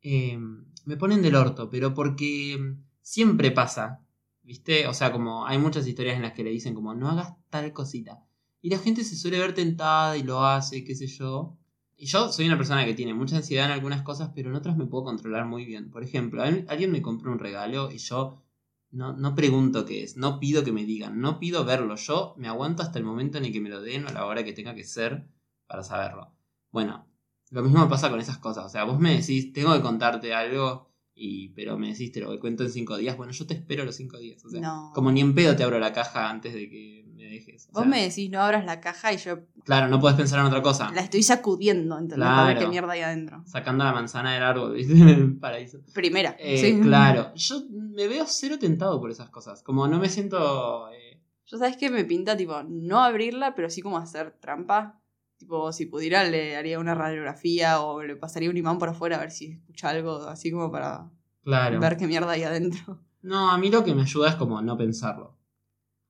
eh, 0.02 0.38
me 0.86 0.96
ponen 0.96 1.20
del 1.22 1.34
orto, 1.36 1.68
pero 1.68 1.92
porque 1.92 2.58
siempre 3.02 3.50
pasa, 3.50 4.02
¿viste? 4.42 4.86
O 4.86 4.94
sea, 4.94 5.12
como 5.12 5.46
hay 5.46 5.58
muchas 5.58 5.86
historias 5.86 6.16
en 6.16 6.22
las 6.22 6.32
que 6.32 6.42
le 6.42 6.48
dicen 6.50 6.74
como 6.74 6.94
no 6.94 7.10
hagas 7.10 7.34
tal 7.50 7.74
cosita. 7.74 8.24
Y 8.62 8.70
la 8.70 8.78
gente 8.78 9.04
se 9.04 9.14
suele 9.16 9.38
ver 9.38 9.52
tentada 9.54 10.16
y 10.16 10.22
lo 10.22 10.44
hace, 10.46 10.84
qué 10.84 10.94
sé 10.94 11.06
yo. 11.06 11.58
Y 11.98 12.06
yo 12.06 12.32
soy 12.32 12.46
una 12.46 12.56
persona 12.56 12.86
que 12.86 12.94
tiene 12.94 13.12
mucha 13.14 13.36
ansiedad 13.36 13.66
en 13.66 13.72
algunas 13.72 14.02
cosas, 14.02 14.30
pero 14.34 14.48
en 14.48 14.56
otras 14.56 14.78
me 14.78 14.86
puedo 14.86 15.04
controlar 15.04 15.44
muy 15.46 15.66
bien. 15.66 15.90
Por 15.90 16.02
ejemplo, 16.02 16.42
al- 16.42 16.64
alguien 16.68 16.90
me 16.92 17.02
compra 17.02 17.30
un 17.30 17.38
regalo 17.38 17.90
y 17.92 17.98
yo 17.98 18.42
no, 18.90 19.12
no 19.12 19.34
pregunto 19.34 19.84
qué 19.84 20.02
es, 20.02 20.16
no 20.16 20.40
pido 20.40 20.64
que 20.64 20.72
me 20.72 20.84
digan, 20.86 21.20
no 21.20 21.38
pido 21.38 21.64
verlo. 21.66 21.96
Yo 21.96 22.34
me 22.38 22.48
aguanto 22.48 22.82
hasta 22.82 22.98
el 22.98 23.04
momento 23.04 23.36
en 23.38 23.44
el 23.46 23.52
que 23.52 23.60
me 23.60 23.68
lo 23.68 23.82
den 23.82 24.06
o 24.06 24.12
la 24.12 24.24
hora 24.26 24.44
que 24.44 24.52
tenga 24.54 24.74
que 24.74 24.84
ser 24.84 25.28
para 25.66 25.82
saberlo. 25.84 26.34
Bueno, 26.72 27.09
lo 27.50 27.62
mismo 27.62 27.80
me 27.80 27.88
pasa 27.90 28.10
con 28.10 28.20
esas 28.20 28.38
cosas. 28.38 28.64
O 28.64 28.68
sea, 28.68 28.84
vos 28.84 28.98
me 28.98 29.16
decís, 29.18 29.52
tengo 29.52 29.72
que 29.74 29.80
contarte 29.82 30.32
algo 30.34 30.88
Y, 31.22 31.50
pero 31.50 31.76
me 31.76 31.88
decís, 31.88 32.12
te 32.12 32.20
lo 32.20 32.38
cuento 32.40 32.62
en 32.62 32.70
cinco 32.70 32.96
días. 32.96 33.14
Bueno, 33.16 33.32
yo 33.32 33.46
te 33.46 33.52
espero 33.54 33.84
los 33.84 33.94
cinco 33.96 34.16
días. 34.18 34.42
O 34.44 34.48
sea, 34.48 34.60
no. 34.60 34.90
como 34.94 35.12
ni 35.12 35.20
en 35.20 35.34
pedo 35.34 35.54
te 35.54 35.62
abro 35.64 35.78
la 35.78 35.92
caja 35.92 36.30
antes 36.30 36.54
de 36.54 36.70
que 36.70 37.04
me 37.14 37.24
dejes. 37.24 37.68
O 37.68 37.72
Vos 37.72 37.82
sea, 37.82 37.90
me 37.90 38.02
decís, 38.02 38.30
no 38.30 38.40
abras 38.40 38.64
la 38.64 38.80
caja 38.80 39.12
y 39.12 39.18
yo 39.18 39.40
Claro, 39.64 39.88
no 39.88 40.00
puedes 40.00 40.16
pensar 40.16 40.38
en 40.40 40.46
otra 40.46 40.62
cosa. 40.62 40.90
la 40.94 41.02
estoy 41.02 41.22
sacudiendo, 41.22 41.98
¿entendés? 41.98 42.26
Para 42.26 42.44
ver 42.44 42.52
Claro. 42.54 42.60
qué 42.66 42.70
mierda 42.70 42.92
hay 42.94 43.00
adentro. 43.02 43.42
Sacando 43.46 43.84
la 43.84 43.92
manzana 43.92 44.32
del 44.32 44.42
árbol, 44.44 44.72
¿viste? 44.72 44.94
En 44.94 45.08
el 45.10 45.36
paraíso. 45.36 45.80
Primera. 45.92 46.36
Eh, 46.38 46.56
sí. 46.56 46.80
Claro, 46.80 47.34
yo 47.34 47.62
me 47.70 48.08
veo 48.08 48.24
cero 48.26 48.56
tentado 48.58 48.98
por 48.98 49.10
esas 49.10 49.28
cosas. 49.28 49.62
Como 49.62 49.86
no 49.88 49.98
me 49.98 50.08
siento. 50.08 50.90
eh, 50.90 51.20
Yo 51.44 51.58
sabes 51.58 51.76
que 51.76 51.90
me 51.90 52.04
pinta, 52.06 52.34
tipo, 52.34 52.62
no 52.62 53.00
abrirla, 53.04 53.54
pero 53.54 53.68
sí 53.68 53.82
como 53.82 53.98
hacer 53.98 54.38
trampa. 54.40 55.02
Tipo, 55.40 55.72
si 55.72 55.86
pudiera 55.86 56.22
le 56.24 56.54
haría 56.54 56.78
una 56.78 56.94
radiografía 56.94 57.80
o 57.80 58.02
le 58.02 58.14
pasaría 58.14 58.50
un 58.50 58.58
imán 58.58 58.78
por 58.78 58.90
afuera 58.90 59.16
a 59.16 59.20
ver 59.20 59.30
si 59.30 59.52
escucha 59.52 59.88
algo, 59.88 60.16
así 60.28 60.50
como 60.52 60.70
para 60.70 61.08
claro. 61.42 61.80
ver 61.80 61.96
qué 61.96 62.06
mierda 62.06 62.32
hay 62.32 62.42
adentro. 62.42 63.00
No, 63.22 63.50
a 63.50 63.56
mí 63.56 63.70
lo 63.70 63.82
que 63.82 63.94
me 63.94 64.02
ayuda 64.02 64.28
es 64.28 64.34
como 64.34 64.60
no 64.60 64.76
pensarlo. 64.76 65.38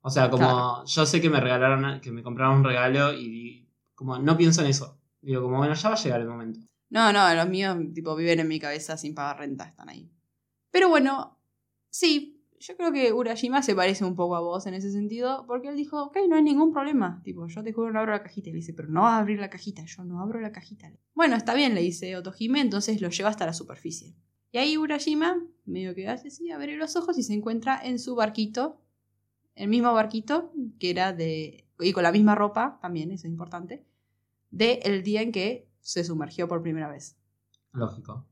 O 0.01 0.11
sea, 0.11 0.31
como 0.31 0.47
Claro. 0.47 0.85
yo 0.85 1.07
sé 1.07 1.21
que 1.21 1.31
me 1.31 1.39
regalaron, 1.41 2.01
que 2.01 2.11
me 2.11 2.25
compraron 2.25 2.59
un 2.59 2.65
regalo 2.65 3.13
y 3.13 3.69
como 3.95 4.19
no 4.19 4.37
pienso 4.37 4.63
en 4.63 4.67
eso. 4.67 4.99
Digo, 5.21 5.43
como 5.43 5.59
bueno, 5.59 5.75
ya 5.75 5.89
va 5.91 5.95
a 5.95 5.99
llegar 5.99 6.21
el 6.21 6.27
momento. 6.29 6.59
No, 6.89 7.13
no, 7.13 7.33
los 7.33 7.49
míos, 7.49 7.77
tipo, 7.95 8.17
viven 8.17 8.41
en 8.41 8.49
mi 8.49 8.59
cabeza 8.59 8.97
sin 8.97 9.15
pagar 9.15 9.39
renta, 9.39 9.65
están 9.65 9.89
ahí. 9.91 10.11
Pero 10.73 10.89
bueno, 10.89 11.39
sí, 11.89 12.30
yo 12.61 12.77
creo 12.77 12.93
que 12.93 13.13
Urashima 13.13 13.63
se 13.63 13.75
parece 13.75 14.05
un 14.05 14.15
poco 14.15 14.37
a 14.37 14.41
vos 14.41 14.67
en 14.67 14.75
ese 14.75 14.93
sentido, 14.93 15.45
porque 15.47 15.69
él 15.69 15.77
dijo, 15.77 16.05
ok, 16.05 16.19
no 16.29 16.37
hay 16.37 16.43
ningún 16.43 16.73
problema. 16.73 17.23
Tipo, 17.25 17.47
yo 17.47 17.63
te 17.63 17.73
juro, 17.73 17.91
no 17.91 18.01
abro 18.01 18.13
la 18.13 18.23
cajita. 18.23 18.51
Y 18.51 18.53
le 18.53 18.59
dice, 18.59 18.75
pero 18.75 18.89
no 18.89 19.03
vas 19.03 19.19
abrir 19.19 19.41
la 19.41 19.49
cajita. 19.49 19.83
Yo 19.87 20.05
no 20.05 20.21
abro 20.21 20.41
la 20.41 20.53
cajita. 20.53 20.93
Bueno, 21.15 21.37
está 21.37 21.55
bien, 21.55 21.75
le 21.75 21.81
dice 21.81 22.15
Otohime, 22.19 22.61
entonces 22.61 23.01
lo 23.01 23.09
lleva 23.09 23.31
hasta 23.31 23.47
la 23.47 23.55
superficie. 23.55 24.15
Y 24.53 24.59
ahí 24.59 24.77
Urashima, 24.77 25.43
medio 25.65 25.95
que 25.95 26.07
hace 26.07 26.29
así, 26.29 26.51
abre 26.51 26.77
los 26.77 26.97
ojos 26.97 27.17
y 27.17 27.23
se 27.23 27.33
encuentra 27.33 27.81
en 27.83 27.99
su 27.99 28.15
barquito, 28.15 28.83
el 29.55 29.69
mismo 29.69 29.95
barquito, 29.95 30.53
que 30.79 30.91
era 30.91 31.15
de. 31.15 31.67
y 31.79 31.93
con 31.93 32.03
la 32.03 32.13
misma 32.13 32.35
ropa, 32.35 32.79
también, 32.83 33.11
eso 33.11 33.27
es 33.27 33.33
importante, 33.33 33.87
de 34.51 34.81
el 34.83 35.03
día 35.03 35.23
en 35.23 35.33
que 35.33 35.67
se 35.81 36.05
sumergió 36.05 36.47
por 36.47 36.61
primera 36.61 36.91
vez. 36.91 37.17
Lógico. 37.73 38.27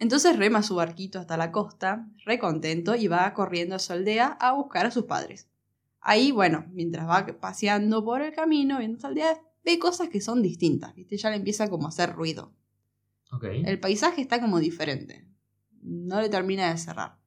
Entonces 0.00 0.38
rema 0.38 0.62
su 0.62 0.74
barquito 0.74 1.18
hasta 1.18 1.36
la 1.36 1.52
costa, 1.52 2.08
re 2.24 2.38
contento, 2.38 2.96
y 2.96 3.06
va 3.06 3.32
corriendo 3.34 3.76
a 3.76 3.78
su 3.78 3.92
aldea 3.92 4.36
a 4.40 4.52
buscar 4.52 4.86
a 4.86 4.90
sus 4.90 5.04
padres. 5.04 5.50
Ahí, 6.00 6.32
bueno, 6.32 6.64
mientras 6.72 7.06
va 7.06 7.26
paseando 7.38 8.02
por 8.02 8.22
el 8.22 8.32
camino, 8.32 8.78
viendo 8.78 8.98
su 8.98 9.06
aldea, 9.06 9.38
ve 9.62 9.78
cosas 9.78 10.08
que 10.08 10.22
son 10.22 10.40
distintas, 10.40 10.94
¿viste? 10.94 11.18
Ya 11.18 11.28
le 11.28 11.36
empieza 11.36 11.68
como 11.68 11.84
a 11.84 11.90
hacer 11.90 12.14
ruido. 12.14 12.54
Ok. 13.30 13.44
El 13.44 13.78
paisaje 13.78 14.22
está 14.22 14.40
como 14.40 14.58
diferente. 14.58 15.28
No 15.82 16.22
le 16.22 16.30
termina 16.30 16.70
de 16.70 16.78
cerrar. 16.78 17.18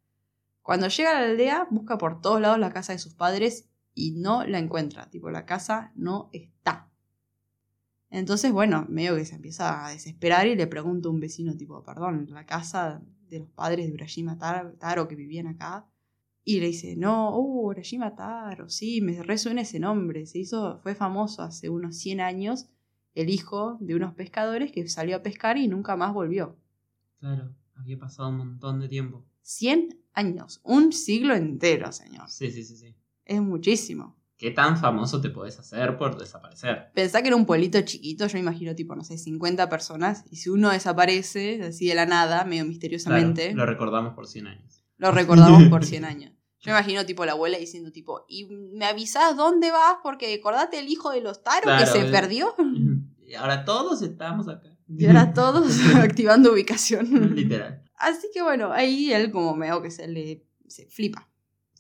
Cuando 0.63 0.87
llega 0.87 1.11
a 1.11 1.21
la 1.21 1.27
aldea, 1.27 1.67
busca 1.69 1.99
por 1.99 2.21
todos 2.21 2.41
lados 2.41 2.57
la 2.57 2.73
casa 2.73 2.93
de 2.93 2.99
sus 2.99 3.13
padres 3.13 3.69
y 3.93 4.13
no 4.13 4.45
la 4.45 4.57
encuentra. 4.57 5.11
Tipo, 5.11 5.29
la 5.29 5.45
casa 5.45 5.91
no 5.95 6.31
está. 6.33 6.91
Entonces, 8.13 8.51
bueno, 8.51 8.85
medio 8.89 9.15
que 9.15 9.25
se 9.25 9.35
empieza 9.35 9.85
a 9.87 9.89
desesperar 9.91 10.45
y 10.47 10.55
le 10.55 10.67
pregunta 10.67 11.09
a 11.09 11.11
un 11.11 11.19
vecino, 11.19 11.57
tipo, 11.57 11.83
perdón, 11.83 12.27
la 12.29 12.45
casa 12.45 13.01
de 13.27 13.39
los 13.39 13.49
padres 13.49 13.87
de 13.87 13.93
Urashima 13.93 14.37
Tar- 14.37 14.75
Taro 14.77 15.07
que 15.07 15.15
vivían 15.15 15.47
acá. 15.47 15.89
Y 16.45 16.59
le 16.59 16.67
dice, 16.67 16.95
no, 16.95 17.35
uh, 17.37 17.67
Urashima 17.69 18.15
Taro, 18.15 18.69
sí, 18.69 19.01
me 19.01 19.23
resuena 19.23 19.61
ese 19.61 19.79
nombre. 19.79 20.25
Se 20.27 20.37
hizo, 20.37 20.79
fue 20.79 20.93
famoso 20.93 21.41
hace 21.41 21.69
unos 21.69 21.97
100 21.97 22.21
años 22.21 22.67
el 23.15 23.29
hijo 23.29 23.77
de 23.79 23.95
unos 23.95 24.13
pescadores 24.13 24.71
que 24.71 24.87
salió 24.87 25.15
a 25.17 25.23
pescar 25.23 25.57
y 25.57 25.67
nunca 25.67 25.95
más 25.95 26.13
volvió. 26.13 26.55
Claro, 27.19 27.55
había 27.75 27.97
pasado 27.97 28.29
un 28.29 28.37
montón 28.37 28.79
de 28.79 28.89
tiempo. 28.89 29.25
100 29.41 29.99
años, 30.13 30.61
un 30.63 30.93
siglo 30.93 31.33
entero, 31.33 31.91
señor. 31.91 32.29
Sí, 32.29 32.51
sí, 32.51 32.63
sí, 32.63 32.77
sí. 32.77 32.95
Es 33.25 33.41
muchísimo. 33.41 34.15
¿Qué 34.43 34.51
tan 34.51 34.77
famoso 34.77 35.21
te 35.21 35.29
podés 35.29 35.57
hacer 35.57 35.95
por 35.95 36.17
desaparecer? 36.17 36.91
Pensá 36.93 37.21
que 37.21 37.29
era 37.29 37.37
un 37.37 37.45
pueblito 37.45 37.79
chiquito, 37.79 38.27
yo 38.27 38.33
me 38.33 38.41
imagino 38.41 38.75
tipo, 38.75 38.93
no 38.93 39.01
sé, 39.01 39.17
50 39.17 39.69
personas, 39.69 40.25
y 40.31 40.35
si 40.35 40.49
uno 40.49 40.69
desaparece 40.69 41.63
así 41.63 41.87
de 41.87 41.95
la 41.95 42.05
nada, 42.05 42.43
medio 42.43 42.65
misteriosamente, 42.65 43.53
Claro, 43.53 43.59
lo 43.59 43.65
recordamos 43.65 44.13
por 44.15 44.27
100 44.27 44.47
años. 44.47 44.83
lo 44.97 45.11
recordamos 45.11 45.63
por 45.69 45.85
100 45.85 46.03
años. 46.13 46.33
Yo 46.59 46.73
me 46.73 46.77
imagino 46.77 47.05
tipo 47.05 47.23
la 47.23 47.31
abuela 47.31 47.57
diciendo 47.57 47.93
tipo, 47.93 48.25
¿y 48.27 48.43
me 48.43 48.83
avisás 48.83 49.37
dónde 49.37 49.71
vas? 49.71 49.99
Porque 50.03 50.33
acordate 50.33 50.77
el 50.77 50.89
hijo 50.89 51.11
de 51.11 51.21
los 51.21 51.41
Taro 51.41 51.77
que 51.79 51.85
se 51.85 52.01
eh. 52.01 52.11
perdió. 52.11 52.53
Y 53.25 53.35
ahora 53.35 53.63
todos 53.63 54.01
estamos 54.01 54.49
acá. 54.49 54.77
Y 54.89 55.05
ahora 55.05 55.33
todos 55.33 55.73
activando 55.95 56.51
ubicación. 56.51 57.33
Literal. 57.33 57.81
Así 57.95 58.27
que 58.33 58.43
bueno, 58.43 58.73
ahí 58.73 59.13
él 59.13 59.31
como 59.31 59.55
medio 59.55 59.81
que 59.81 59.89
se 59.89 60.05
le 60.09 60.45
se 60.67 60.85
flipa. 60.87 61.29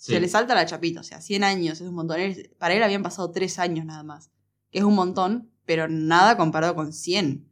Sí. 0.03 0.11
Se 0.11 0.19
le 0.19 0.27
salta 0.27 0.53
la 0.53 0.65
chapita, 0.65 0.99
o 0.99 1.03
sea, 1.03 1.21
100 1.21 1.45
años 1.45 1.79
es 1.79 1.87
un 1.87 1.95
montón. 1.95 2.19
Él- 2.19 2.51
para 2.59 2.73
él 2.73 2.83
habían 2.83 3.03
pasado 3.03 3.31
3 3.31 3.57
años 3.57 3.85
nada 3.85 4.03
más, 4.03 4.31
que 4.69 4.79
es 4.79 4.83
un 4.83 4.95
montón, 4.95 5.49
pero 5.65 5.87
nada 5.87 6.35
comparado 6.35 6.75
con 6.75 6.91
100. 6.91 7.47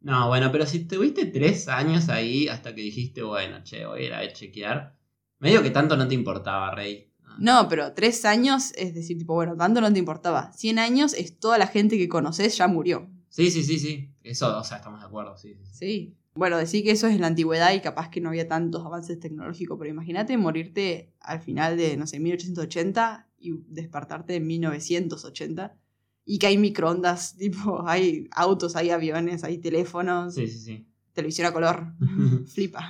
No, 0.00 0.28
bueno, 0.28 0.50
pero 0.50 0.64
si 0.64 0.86
tuviste 0.86 1.26
tres 1.26 1.68
años 1.68 2.08
ahí 2.08 2.48
hasta 2.48 2.74
que 2.74 2.80
dijiste, 2.80 3.22
bueno, 3.22 3.62
che, 3.64 3.84
voy 3.84 4.04
a 4.04 4.06
ir 4.06 4.14
a 4.14 4.32
chequear. 4.32 4.96
Medio 5.40 5.62
que 5.62 5.68
tanto 5.68 5.94
no 5.94 6.08
te 6.08 6.14
importaba, 6.14 6.74
Rey. 6.74 7.12
No, 7.38 7.68
pero 7.68 7.92
3 7.92 8.24
años 8.24 8.72
es 8.76 8.94
decir, 8.94 9.18
tipo, 9.18 9.34
bueno, 9.34 9.54
tanto 9.58 9.82
no 9.82 9.92
te 9.92 9.98
importaba. 9.98 10.54
100 10.54 10.78
años 10.78 11.12
es 11.12 11.38
toda 11.38 11.58
la 11.58 11.66
gente 11.66 11.98
que 11.98 12.08
conoces 12.08 12.56
ya 12.56 12.66
murió. 12.66 13.10
Sí, 13.28 13.50
sí, 13.50 13.62
sí, 13.62 13.78
sí. 13.78 14.10
Eso, 14.22 14.56
o 14.58 14.64
sea, 14.64 14.78
estamos 14.78 15.00
de 15.00 15.06
acuerdo, 15.06 15.36
sí. 15.36 15.54
sí, 15.54 15.66
sí. 15.66 15.74
Sí. 15.74 16.16
Bueno, 16.34 16.58
decir 16.58 16.84
que 16.84 16.92
eso 16.92 17.06
es 17.08 17.14
en 17.14 17.22
la 17.22 17.26
antigüedad 17.26 17.72
y 17.74 17.80
capaz 17.80 18.08
que 18.08 18.20
no 18.20 18.28
había 18.28 18.46
tantos 18.46 18.84
avances 18.86 19.18
tecnológicos, 19.18 19.76
pero 19.78 19.90
imagínate 19.90 20.36
morirte 20.36 21.12
al 21.20 21.40
final 21.40 21.76
de, 21.76 21.96
no 21.96 22.06
sé, 22.06 22.20
1880 22.20 23.28
y 23.38 23.52
despertarte 23.66 24.36
en 24.36 24.46
1980 24.46 25.76
y 26.24 26.38
que 26.38 26.46
hay 26.46 26.58
microondas, 26.58 27.36
tipo, 27.38 27.86
hay 27.86 28.28
autos, 28.32 28.76
hay 28.76 28.90
aviones, 28.90 29.42
hay 29.44 29.58
teléfonos, 29.58 30.34
Sí, 30.34 30.46
sí, 30.46 30.58
sí. 30.60 30.86
televisión 31.12 31.48
a 31.48 31.52
color. 31.52 31.94
Flipa. 32.46 32.88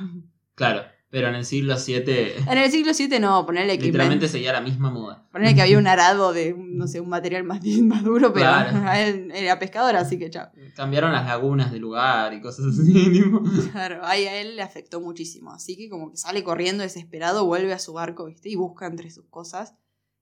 claro, 0.55 0.83
pero 1.11 1.29
en 1.29 1.35
el 1.35 1.45
siglo 1.45 1.75
VII 1.75 2.45
En 2.49 2.57
el 2.59 2.71
siglo 2.71 2.93
VII 2.97 3.19
no, 3.19 3.45
ponerle 3.45 3.77
que, 3.79 3.87
literalmente 3.87 4.29
seguía 4.29 4.53
la 4.53 4.61
misma 4.61 4.91
moda. 4.91 5.27
ponerle 5.33 5.57
que 5.57 5.63
había 5.63 5.77
un 5.77 5.89
arado 5.89 6.33
de, 6.33 6.55
no 6.57 6.87
sé, 6.87 7.01
un 7.01 7.09
material 7.09 7.43
más, 7.43 7.61
más 7.83 8.05
duro, 8.05 8.33
pero 8.33 8.47
Claro. 8.47 8.93
él 8.97 9.33
era 9.35 9.59
pescador, 9.59 9.97
así 9.97 10.19
que 10.19 10.31
chao. 10.31 10.49
Cambiaron 10.77 11.13
las 11.13 11.27
lagunas 11.27 11.73
de 11.73 11.81
lugar 11.81 12.33
y 12.33 12.41
cosas 12.41 12.67
así. 12.67 12.93
tipo. 13.13 13.43
Claro, 13.73 14.01
ahí 14.05 14.27
a 14.27 14.41
él 14.41 14.55
le 14.57 14.63
afectó 14.63 15.01
muchísimo. 15.01 15.53
Así 15.53 15.77
que 15.77 15.89
como 15.89 16.13
que 16.13 16.17
sale 16.17 16.45
corriendo 16.45 16.83
desesperado, 16.83 17.45
vuelve 17.45 17.73
a 17.73 17.79
su 17.81 17.93
barco, 17.93 18.27
¿viste? 18.27 18.49
Y 18.49 18.55
busca 18.55 18.87
entre 18.87 19.11
sus 19.11 19.27
cosas. 19.27 19.75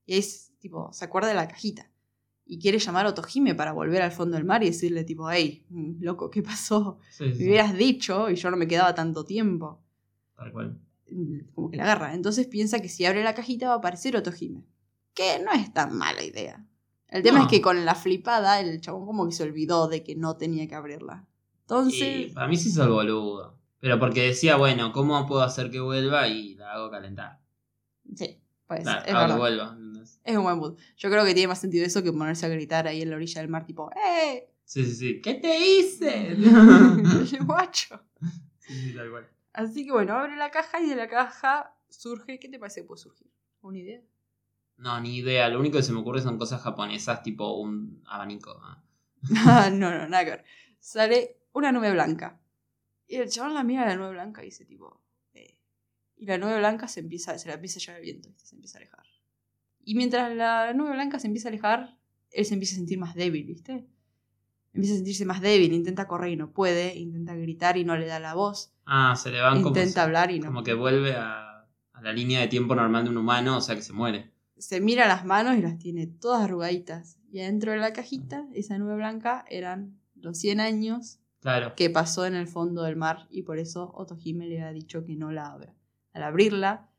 Y 0.05 0.15
ahí 0.15 0.25
tipo, 0.59 0.91
se 0.91 1.05
acuerda 1.05 1.27
de 1.29 1.35
la 1.35 1.47
cajita. 1.47 1.89
Y 2.45 2.57
quiere 2.57 2.79
llamar 2.79 3.05
a 3.05 3.09
Otojime 3.09 3.53
para 3.53 3.73
volver 3.73 4.01
al 4.01 4.11
fondo 4.11 4.35
del 4.35 4.43
mar 4.43 4.63
y 4.63 4.67
decirle, 4.67 5.03
tipo, 5.03 5.29
hey, 5.29 5.67
mm, 5.69 6.01
loco, 6.03 6.31
¿qué 6.31 6.41
pasó? 6.41 6.97
Sí, 7.11 7.31
sí, 7.31 7.43
Me 7.43 7.49
hubieras 7.49 7.75
dicho 7.77 8.27
y 8.31 8.35
yo 8.35 8.49
no 8.49 8.57
me 8.57 8.67
quedaba 8.67 8.95
tanto 8.95 9.23
tiempo. 9.23 9.83
Tal 10.39 10.51
cual. 10.51 10.79
Mm, 11.11 11.39
Como 11.53 11.69
que 11.69 11.77
la 11.77 11.83
agarra. 11.83 12.13
Entonces 12.15 12.47
piensa 12.47 12.79
que 12.81 12.89
si 12.89 13.05
abre 13.05 13.23
la 13.23 13.35
cajita 13.35 13.67
va 13.67 13.73
a 13.75 13.77
aparecer 13.77 14.15
Otojime. 14.15 14.63
Que 15.13 15.39
no 15.43 15.51
es 15.51 15.73
tan 15.73 15.95
mala 15.97 16.23
idea. 16.23 16.65
El 17.07 17.23
tema 17.23 17.39
No. 17.39 17.45
es 17.45 17.49
que 17.51 17.61
con 17.61 17.83
la 17.85 17.95
flipada 17.95 18.59
el 18.59 18.79
chabón 18.81 19.05
como 19.05 19.25
que 19.25 19.31
se 19.33 19.43
olvidó 19.43 19.87
de 19.87 20.03
que 20.03 20.15
no 20.15 20.37
tenía 20.37 20.67
que 20.67 20.75
abrirla. 20.75 21.25
Entonces... 21.61 22.29
Y 22.29 22.33
para 22.33 22.47
mí 22.47 22.55
sí 22.57 22.69
hizo 22.69 22.83
el 22.83 22.89
boludo. 22.89 23.57
Pero 23.79 23.99
porque 23.99 24.27
decía, 24.27 24.55
bueno, 24.57 24.91
¿cómo 24.93 25.25
puedo 25.27 25.41
hacer 25.41 25.71
que 25.71 25.79
vuelva? 25.79 26.27
Y 26.27 26.55
la 26.55 26.73
hago 26.73 26.89
calentar. 26.91 27.39
Sí, 28.15 28.39
pues 28.67 28.81
Claro, 28.83 29.05
es 29.05 29.13
verdad. 29.13 29.37
vuelva. 29.37 29.77
Es 30.23 30.37
un 30.37 30.43
buen 30.43 30.57
mood. 30.57 30.77
Yo 30.97 31.09
creo 31.09 31.25
que 31.25 31.33
tiene 31.33 31.47
más 31.47 31.59
sentido 31.61 31.85
eso 31.85 32.03
que 32.03 32.11
ponerse 32.11 32.45
a 32.45 32.49
gritar 32.49 32.87
ahí 32.87 33.01
en 33.01 33.09
la 33.09 33.15
orilla 33.15 33.41
del 33.41 33.49
mar, 33.49 33.65
tipo, 33.65 33.89
¡eh! 33.95 34.49
Sí, 34.65 34.85
sí, 34.85 34.93
sí. 34.95 35.21
¿Qué 35.21 35.35
te 35.35 35.57
hice? 35.59 36.35
¡Guacho! 37.45 37.99
sí, 38.59 38.73
sí, 38.81 38.93
tal 38.95 39.09
cual. 39.09 39.27
Así 39.59 39.85
que 39.85 39.91
bueno, 39.91 40.13
abre 40.13 40.37
la 40.37 40.51
caja 40.51 40.79
y 40.79 40.87
de 40.87 40.95
la 40.95 41.09
caja 41.09 41.75
surge. 41.89 42.39
¿Qué 42.39 42.47
te 42.47 42.57
parece 42.57 42.81
que 42.81 42.87
puede 42.87 43.01
surgir? 43.01 43.27
¿Una 43.61 43.77
idea? 43.77 44.01
No, 44.77 45.01
ni 45.01 45.17
idea. 45.17 45.49
Lo 45.49 45.59
único 45.59 45.75
que 45.77 45.83
se 45.83 45.91
me 45.91 45.99
ocurre 45.99 46.21
son 46.21 46.37
cosas 46.37 46.61
japonesas, 46.61 47.21
tipo 47.23 47.57
un 47.57 48.01
abanico. 48.07 48.53
¿no? 48.53 48.81
Ah, 49.45 49.69
no, 49.69 49.89
nada 50.07 50.23
que 50.23 50.31
ver. 50.31 50.45
Sale 50.79 51.41
una 51.51 51.73
nube 51.73 51.91
blanca. 51.91 52.39
Y 53.05 53.17
el 53.17 53.29
chabón 53.29 53.53
la 53.53 53.65
mira 53.65 53.83
a 53.83 53.87
la 53.87 53.97
nube 53.97 54.11
blanca 54.11 54.43
y 54.43 54.45
dice, 54.45 54.63
tipo, 54.63 55.01
eh. 55.33 55.57
Y 56.15 56.25
la 56.25 56.37
nube 56.37 56.57
blanca 56.57 56.87
se 56.87 57.01
empieza, 57.01 57.37
se 57.37 57.49
la 57.49 57.55
empieza 57.55 57.79
a 57.79 57.81
llevar 57.81 57.97
el 57.97 58.03
viento, 58.03 58.29
se 58.37 58.55
empieza 58.55 58.77
a 58.77 58.81
alejar. 58.81 59.05
Y 59.83 59.95
mientras 59.95 60.33
la 60.37 60.71
nube 60.73 60.91
blanca 60.91 61.19
se 61.19 61.27
empieza 61.27 61.49
a 61.49 61.51
alejar, 61.51 61.97
él 62.31 62.45
se 62.45 62.53
empieza 62.53 62.75
a 62.75 62.77
sentir 62.77 62.97
más 62.97 63.13
débil, 63.13 63.45
¿viste? 63.45 63.85
Empieza 64.73 64.93
a 64.93 64.97
sentirse 64.97 65.25
más 65.25 65.41
débil, 65.41 65.73
intenta 65.73 66.07
correr 66.07 66.31
y 66.31 66.35
no 66.35 66.51
puede, 66.51 66.95
intenta 66.97 67.35
gritar 67.35 67.77
y 67.77 67.83
no 67.85 67.97
le 67.97 68.05
da 68.05 68.19
la 68.19 68.33
voz, 68.35 68.71
Ah, 68.85 69.15
se 69.15 69.31
le 69.31 69.41
van 69.41 69.61
como, 69.63 69.69
intenta 69.69 70.03
hablar 70.03 70.31
y 70.31 70.39
no. 70.39 70.47
como 70.47 70.63
que 70.63 70.73
vuelve 70.73 71.15
a, 71.15 71.67
a 71.93 72.01
la 72.01 72.13
línea 72.13 72.39
de 72.41 72.47
tiempo 72.47 72.75
normal 72.75 73.03
de 73.03 73.09
un 73.09 73.17
humano, 73.17 73.57
o 73.57 73.61
sea 73.61 73.75
que 73.75 73.81
se 73.81 73.93
muere. 73.93 74.31
Se 74.57 74.79
mira 74.81 75.07
las 75.07 75.25
manos 75.25 75.57
y 75.57 75.61
las 75.61 75.77
tiene 75.79 76.05
todas 76.07 76.43
arrugaditas. 76.43 77.17
Y 77.31 77.39
adentro 77.39 77.71
de 77.71 77.77
la 77.77 77.93
cajita, 77.93 78.45
esa 78.53 78.77
nube 78.77 78.95
blanca, 78.95 79.45
eran 79.49 79.99
los 80.15 80.37
100 80.39 80.59
años 80.59 81.19
Claro. 81.41 81.73
que 81.75 81.89
pasó 81.89 82.25
en 82.25 82.35
el 82.35 82.47
fondo 82.47 82.83
del 82.83 82.95
mar 82.97 83.27
y 83.29 83.43
por 83.43 83.57
eso 83.59 83.91
Otohime 83.95 84.47
le 84.47 84.61
ha 84.61 84.71
dicho 84.73 85.05
que 85.05 85.15
no 85.15 85.31
la 85.31 85.47
abra. 85.47 85.73
al 86.11 86.23
abrirla, 86.23 86.89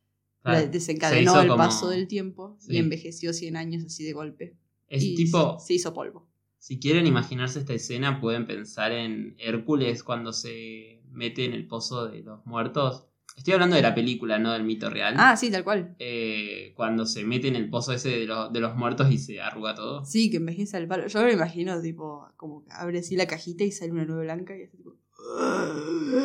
Claro. 0.42 0.61
la- 0.61 0.66
desencadenó 0.66 1.38
el 1.40 1.48
como- 1.48 1.59
paso 1.59 1.88
del 1.90 2.06
tiempo 2.09 2.56
Sí. 2.61 2.74
y 2.74 2.78
envejeció 2.78 3.33
100 3.35 3.56
años 3.56 3.85
así 3.85 4.04
de 4.04 4.12
golpe. 4.12 4.56
Es 4.88 5.02
Y 5.04 5.14
tipo, 5.16 5.59
Se 5.59 5.74
hizo 5.74 5.92
polvo. 5.92 6.30
Si 6.61 6.79
quieren 6.79 7.07
imaginarse 7.07 7.59
esta 7.59 7.73
escena, 7.73 8.20
pueden 8.20 8.46
pensar 8.46 8.92
en 8.92 9.35
Hércules 9.38 10.05
cuando 10.05 10.33
se 10.35 11.03
mete 11.11 11.46
en 11.46 11.55
el 11.55 11.66
pozo 11.66 12.07
de 12.09 12.20
los 12.23 12.44
muertos. 12.46 13.07
Estoy 13.37 13.55
hablando 13.55 13.77
de 13.77 13.83
la 13.83 13.94
película, 13.94 14.38
no 14.38 14.53
del 14.53 14.64
mito 14.64 14.90
real. 14.90 15.14
Ah, 15.16 15.37
sí, 15.37 15.51
tal 15.51 15.64
cual. 15.64 15.94
Eh, 15.99 16.75
cuando 16.77 17.07
se 17.07 17.25
mete 17.25 17.49
en 17.49 17.57
el 17.57 17.70
pozo 17.70 17.92
ese 17.94 18.11
de, 18.11 18.27
los- 18.27 18.53
de 18.53 18.61
los 18.61 18.77
muertos 18.77 19.11
y 19.11 19.16
se 19.16 19.40
arruga 19.40 19.75
todo. 19.75 20.05
Sí, 20.05 20.31
que 20.31 20.37
envejece 20.37 20.77
al 20.77 20.87
palo. 20.87 21.07
Yo 21.07 21.20
me 21.20 21.27
lo 21.29 21.33
imagino, 21.33 21.81
tipo, 21.81 22.29
como 22.37 22.62
que 22.62 22.70
abre 22.73 22.99
así 22.99 23.16
la 23.16 23.27
cajita 23.27 23.64
y 23.64 23.73
sale 23.73 23.92
una 23.92 24.05
nube 24.05 24.25
blanca 24.25 24.55
y 24.57 24.64
así, 24.64 24.77
tipo. 24.77 24.96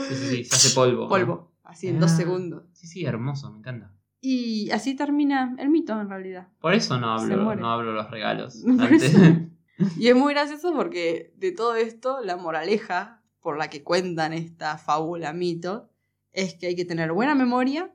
Sí, 0.10 0.16
sí, 0.16 0.28
sí, 0.28 0.44
se 0.44 0.56
hace 0.56 0.76
polvo. 0.76 1.08
Polvo, 1.08 1.54
así 1.64 1.88
en 1.88 2.00
dos 2.00 2.12
Ah. 2.12 2.18
segundos. 2.18 2.64
Sí, 2.74 2.88
sí, 2.88 3.06
hermoso, 3.06 3.52
me 3.52 3.60
encanta. 3.60 3.94
Y 4.20 4.70
así 4.72 4.96
termina 4.96 5.56
el 5.60 5.70
mito, 5.70 6.00
en 6.02 6.10
realidad. 6.10 6.48
Por 6.60 6.74
eso 6.74 7.00
no 7.00 7.12
hablo, 7.14 7.56
no 7.56 7.72
hablo 7.72 7.94
los 7.94 8.10
regalos. 8.12 8.64
Antes-. 8.80 9.16
Y 10.00 10.08
es 10.08 10.16
muy 10.16 10.34
gracioso 10.34 10.74
porque 10.74 11.34
de 11.38 11.52
todo 11.52 11.76
esto, 11.76 12.20
la 12.24 12.38
moraleja 12.38 13.22
por 13.42 13.58
la 13.58 13.70
que 13.70 13.84
cuentan 13.84 14.34
esta 14.34 14.78
fábula 14.78 15.34
mito 15.34 15.90
es 16.32 16.56
que 16.56 16.68
hay 16.68 16.76
que 16.76 16.86
tener 16.86 17.12
buena 17.12 17.36
memoria, 17.36 17.94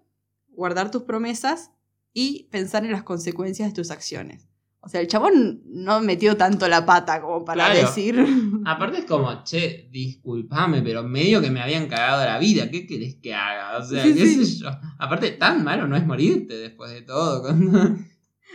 guardar 0.49 0.91
tus 0.91 1.03
promesas 1.03 1.73
y 2.13 2.45
pensar 2.51 2.85
en 2.85 2.93
las 2.93 3.03
consecuencias 3.03 3.69
de 3.69 3.75
tus 3.75 3.91
acciones. 3.91 4.47
O 4.83 4.89
sea, 4.89 5.03
el 5.03 5.09
chabón 5.09 5.61
no 5.67 6.01
metió 6.01 6.39
tanto 6.39 6.67
la 6.67 6.87
pata 6.87 7.21
como 7.21 7.45
para 7.45 7.67
Claro. 7.67 7.81
decir. 7.87 8.17
Aparte 8.65 9.01
es 9.01 9.05
como, 9.05 9.45
che, 9.45 9.89
disculpame, 9.93 10.81
pero 10.83 11.03
medio 11.03 11.43
que 11.43 11.51
me 11.51 11.61
habían 11.61 11.87
cagado 11.87 12.25
la 12.25 12.39
vida. 12.39 12.71
¿Qué 12.71 12.87
querés 12.87 13.17
que 13.17 13.35
haga? 13.35 13.77
O 13.79 13.85
sea, 13.85 14.03
Sí, 14.03 14.15
qué 14.15 14.27
sí. 14.27 14.45
sé 14.47 14.59
yo. 14.63 14.71
Aparte, 14.99 15.33
tan 15.33 15.63
malo 15.65 15.87
no 15.87 15.97
es 15.97 16.07
morirte 16.07 16.55
después 16.57 16.91
de 16.93 17.03
todo. 17.03 17.43
cuando- 17.43 17.97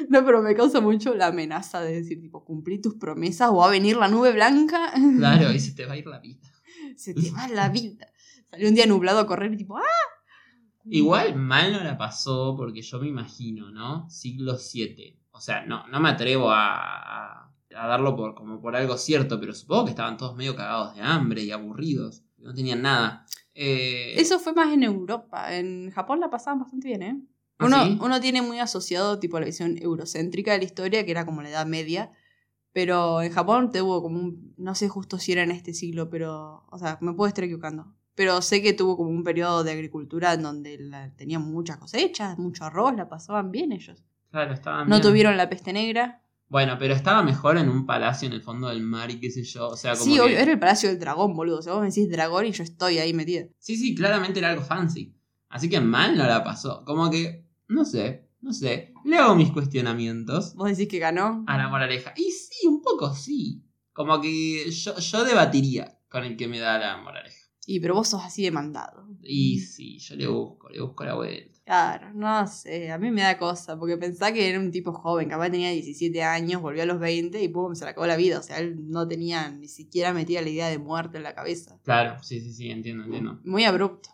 No, 0.09 0.25
pero 0.25 0.41
me 0.41 0.55
causa 0.55 0.81
mucho 0.81 1.13
la 1.15 1.27
amenaza 1.27 1.81
de 1.81 1.93
decir, 2.01 2.19
tipo, 2.21 2.43
cumplí 2.43 2.79
tus 2.81 2.95
promesas 2.95 3.49
o 3.51 3.55
va 3.57 3.67
a 3.67 3.71
venir 3.71 3.97
la 3.97 4.07
nube 4.07 4.31
blanca. 4.31 4.91
Claro, 5.17 5.51
y 5.51 5.59
se 5.59 5.73
te 5.73 5.85
va 5.85 5.93
a 5.93 5.97
ir 5.97 6.07
la 6.07 6.19
vida. 6.19 6.47
Se 6.95 7.13
te 7.13 7.31
va 7.31 7.47
la 7.47 7.69
vida. 7.69 8.07
Salió 8.49 8.69
un 8.69 8.75
día 8.75 8.85
nublado 8.85 9.19
a 9.19 9.27
correr 9.27 9.53
y 9.53 9.57
tipo, 9.57 9.77
¡ah! 9.77 9.81
Igual 10.87 11.35
mal 11.35 11.71
no 11.73 11.83
la 11.83 11.97
pasó 11.97 12.55
porque 12.55 12.81
yo 12.81 12.99
me 12.99 13.07
imagino, 13.07 13.71
¿no? 13.71 14.07
Siglo 14.09 14.55
VII. 14.57 15.19
O 15.31 15.41
sea, 15.41 15.65
no, 15.65 15.87
no 15.87 15.99
me 15.99 16.09
atrevo 16.09 16.51
a, 16.51 16.75
a- 16.75 17.51
a 17.77 17.87
darlo 17.87 18.15
por, 18.15 18.35
como 18.35 18.61
por 18.61 18.75
algo 18.75 18.95
cierto, 18.97 19.39
pero 19.39 19.53
supongo 19.53 19.85
que 19.85 19.89
estaban 19.91 20.15
todos 20.17 20.35
medio 20.35 20.55
cagados 20.55 20.95
de 20.95 21.01
hambre 21.01 21.43
y 21.43 21.51
aburridos. 21.51 22.23
No 22.37 22.53
tenían 22.53 22.83
nada. 22.83 23.25
Eh, 23.53 24.13
Eso 24.15 24.39
fue 24.39 24.53
más 24.53 24.71
en 24.71 24.83
Europa. 24.83 25.53
En 25.57 25.89
Japón 25.91 26.19
la 26.19 26.29
pasaban 26.29 26.59
bastante 26.59 26.87
bien, 26.87 27.01
¿eh? 27.03 27.19
¿Ah, 27.59 27.65
Uno, 27.65 27.83
sí? 27.85 27.97
uno 28.01 28.19
tiene 28.21 28.41
muy 28.41 28.59
asociado 28.59 29.19
tipo 29.19 29.39
la 29.39 29.45
visión 29.45 29.77
eurocéntrica 29.81 30.51
de 30.53 30.59
la 30.59 30.63
historia, 30.65 31.05
que 31.05 31.11
era 31.11 31.25
como 31.25 31.41
la 31.41 31.49
Edad 31.49 31.65
Media. 31.65 32.11
Pero 32.73 33.21
en 33.21 33.31
Japón 33.31 33.71
tuvo 33.71 34.01
como 34.01 34.19
un. 34.19 34.53
No 34.57 34.75
sé 34.75 34.89
justo 34.89 35.17
si 35.17 35.31
era 35.31 35.43
en 35.43 35.51
este 35.51 35.73
siglo, 35.73 36.09
pero. 36.09 36.65
O 36.69 36.77
sea, 36.77 36.97
me 37.01 37.13
puedo 37.13 37.27
estar 37.29 37.43
equivocando. 37.45 37.93
Pero 38.15 38.41
sé 38.41 38.61
que 38.61 38.73
tuvo 38.73 38.97
como 38.97 39.09
un 39.09 39.23
periodo 39.23 39.63
de 39.63 39.71
agricultura 39.71 40.33
en 40.33 40.41
donde 40.43 40.77
la- 40.79 41.11
tenían 41.15 41.41
muchas 41.43 41.77
cosechas, 41.77 42.37
mucho 42.37 42.63
arroz, 42.65 42.95
la 42.95 43.07
pasaban 43.09 43.51
bien 43.51 43.71
ellos. 43.71 44.03
Claro, 44.31 44.53
estaban 44.53 44.89
No 44.89 44.95
bien. 44.97 45.01
tuvieron 45.01 45.37
la 45.37 45.49
peste 45.49 45.71
negra. 45.73 46.21
Bueno, 46.47 46.75
pero 46.77 46.93
estaba 46.93 47.23
mejor 47.23 47.57
en 47.57 47.69
un 47.69 47.85
palacio 47.85 48.27
en 48.27 48.33
el 48.33 48.41
fondo 48.41 48.67
del 48.67 48.81
mar 48.81 49.09
y 49.09 49.19
qué 49.19 49.31
sé 49.31 49.43
yo. 49.43 49.69
O 49.69 49.77
sea, 49.77 49.93
como 49.93 50.03
Sí, 50.05 50.13
que- 50.15 50.21
obvio, 50.21 50.37
era 50.37 50.51
el 50.51 50.59
Palacio 50.59 50.89
del 50.89 50.99
Dragón, 50.99 51.33
boludo. 51.35 51.59
O 51.59 51.61
sea, 51.61 51.73
vos 51.73 51.81
me 51.81 51.87
decís 51.87 52.09
dragón 52.09 52.45
y 52.45 52.51
yo 52.51 52.63
estoy 52.63 52.99
ahí 52.99 53.13
metida. 53.13 53.45
Sí, 53.59 53.75
sí, 53.77 53.95
claramente 53.95 54.39
era 54.39 54.49
algo 54.49 54.61
fancy. 54.63 55.13
Así 55.49 55.69
que 55.69 55.79
mal 55.79 56.17
no 56.17 56.25
la 56.25 56.43
pasó. 56.43 56.83
Como 56.85 57.09
que, 57.09 57.44
no 57.67 57.85
sé, 57.85 58.29
no 58.41 58.53
sé. 58.53 58.93
Le 59.03 59.17
hago 59.17 59.35
mis 59.35 59.51
cuestionamientos 59.51 60.55
Vos 60.55 60.69
decís 60.69 60.87
que 60.87 60.99
ganó. 60.99 61.43
a 61.47 61.57
la 61.57 61.67
moraleja. 61.69 62.13
Y 62.15 62.31
sí, 62.31 62.67
un 62.67 62.81
poco 62.81 63.13
sí. 63.13 63.63
Como 63.93 64.19
que 64.21 64.69
yo, 64.71 64.97
yo 64.97 65.23
debatiría 65.23 65.99
con 66.09 66.23
el 66.23 66.35
que 66.37 66.47
me 66.47 66.59
da 66.59 66.77
la 66.77 66.97
moraleja. 66.97 67.37
Y 67.67 67.79
pero 67.79 67.95
vos 67.95 68.09
sos 68.09 68.23
así 68.23 68.43
demandado. 68.43 69.07
Y 69.23 69.59
sí, 69.59 69.97
yo 69.97 70.15
le 70.15 70.27
busco, 70.27 70.69
le 70.69 70.81
busco 70.81 71.03
la 71.03 71.15
vuelta. 71.15 71.59
Claro, 71.65 72.13
no 72.13 72.45
sé, 72.45 72.91
a 72.91 72.99
mí 72.99 73.09
me 73.09 73.23
da 73.23 73.39
cosa, 73.39 73.79
porque 73.79 73.97
pensá 73.97 74.31
que 74.31 74.47
era 74.47 74.59
un 74.59 74.69
tipo 74.69 74.93
joven, 74.93 75.29
capaz 75.29 75.49
tenía 75.49 75.71
17 75.71 76.21
años, 76.21 76.61
volvió 76.61 76.83
a 76.83 76.85
los 76.85 76.99
20 76.99 77.41
y 77.41 77.47
pum, 77.47 77.73
se 77.73 77.85
le 77.85 77.89
acabó 77.91 78.05
la 78.05 78.17
vida. 78.17 78.37
O 78.37 78.43
sea, 78.43 78.59
él 78.59 78.87
no 78.87 79.07
tenía 79.07 79.49
ni 79.49 79.67
siquiera 79.67 80.13
metida 80.13 80.43
la 80.43 80.49
idea 80.49 80.67
de 80.67 80.77
muerte 80.77 81.17
en 81.17 81.23
la 81.23 81.33
cabeza. 81.33 81.79
Claro, 81.83 82.21
sí, 82.21 82.39
sí, 82.39 82.53
sí, 82.53 82.69
entiendo, 82.69 83.05
entiendo. 83.05 83.39
Muy 83.43 83.63
abrupto. 83.63 84.09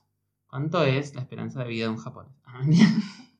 ¿Cuánto 0.48 0.86
es 0.86 1.14
la 1.14 1.22
esperanza 1.22 1.62
de 1.64 1.70
vida 1.70 1.86
de 1.86 1.90
un 1.92 1.98
japonés? 1.98 2.32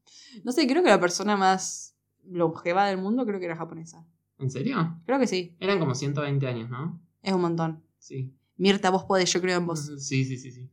No 0.43 0.51
sé, 0.51 0.67
creo 0.67 0.84
que 0.84 0.89
la 0.89 0.99
persona 0.99 1.38
más 1.38 1.95
longeva 2.25 2.86
del 2.88 2.97
mundo 2.97 3.25
creo 3.25 3.39
que 3.39 3.45
era 3.45 3.56
japonesa. 3.56 4.06
¿En 4.39 4.49
serio? 4.49 4.99
Creo 5.06 5.19
que 5.19 5.27
sí, 5.27 5.56
Eran 5.60 5.80
como 5.80 5.93
120 5.95 6.47
años, 6.47 6.69
¿no? 6.69 6.99
es 7.21 7.34
un 7.34 7.41
montón. 7.41 7.84
Sí. 7.99 8.34
Mirta, 8.58 8.89
vos 8.89 9.04
podés, 9.06 9.32
yo 9.32 9.41
creo 9.41 9.58
en 9.60 9.67
vos. 9.67 9.91
Sí, 9.99 10.25
sí, 10.25 10.38
sí, 10.38 10.51
sí. 10.51 10.69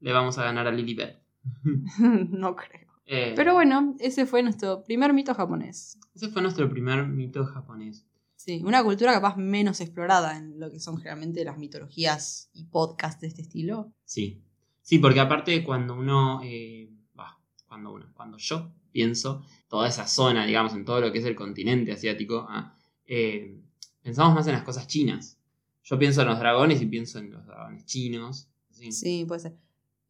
Le 0.00 0.12
vamos 0.12 0.38
a 0.38 0.44
ganar 0.44 0.66
a 0.66 0.72
Lilibet. 0.72 1.22
no 1.98 2.56
creo. 2.56 2.88
Eh, 3.06 3.34
Pero 3.36 3.54
bueno, 3.54 3.94
ese 4.00 4.26
fue 4.26 4.42
nuestro 4.42 4.84
primer 4.84 5.12
mito 5.12 5.34
japonés. 5.34 5.98
Ese 6.14 6.28
fue 6.28 6.42
nuestro 6.42 6.68
primer 6.68 7.06
mito 7.06 7.44
japonés. 7.44 8.06
Sí, 8.36 8.60
una 8.64 8.82
cultura 8.82 9.12
capaz 9.12 9.36
menos 9.36 9.80
explorada 9.80 10.36
en 10.36 10.58
lo 10.58 10.70
que 10.70 10.80
son 10.80 10.96
generalmente 10.96 11.44
las 11.44 11.58
mitologías 11.58 12.50
y 12.54 12.64
podcasts 12.64 13.20
de 13.20 13.28
este 13.28 13.42
estilo. 13.42 13.92
Sí. 14.04 14.42
Sí, 14.80 14.98
porque 14.98 15.20
aparte 15.20 15.62
cuando 15.62 15.94
uno, 15.94 16.40
eh, 16.42 16.90
bah, 17.14 17.38
cuando 17.68 17.92
uno, 17.92 18.06
cuando 18.14 18.36
yo 18.38 18.72
pienso 18.92 19.44
toda 19.68 19.88
esa 19.88 20.06
zona, 20.06 20.46
digamos, 20.46 20.74
en 20.74 20.84
todo 20.84 21.00
lo 21.00 21.12
que 21.12 21.18
es 21.18 21.24
el 21.24 21.34
continente 21.34 21.92
asiático, 21.92 22.46
ah, 22.48 22.76
eh, 23.06 23.58
pensamos 24.02 24.34
más 24.34 24.46
en 24.46 24.52
las 24.52 24.62
cosas 24.62 24.86
chinas. 24.86 25.38
Yo 25.82 25.98
pienso 25.98 26.22
en 26.22 26.28
los 26.28 26.38
dragones 26.38 26.80
y 26.80 26.86
pienso 26.86 27.18
en 27.18 27.30
los 27.32 27.44
dragones 27.46 27.84
chinos. 27.84 28.48
¿sí? 28.70 28.92
Sí, 28.92 29.24
puede 29.26 29.40
ser. 29.40 29.56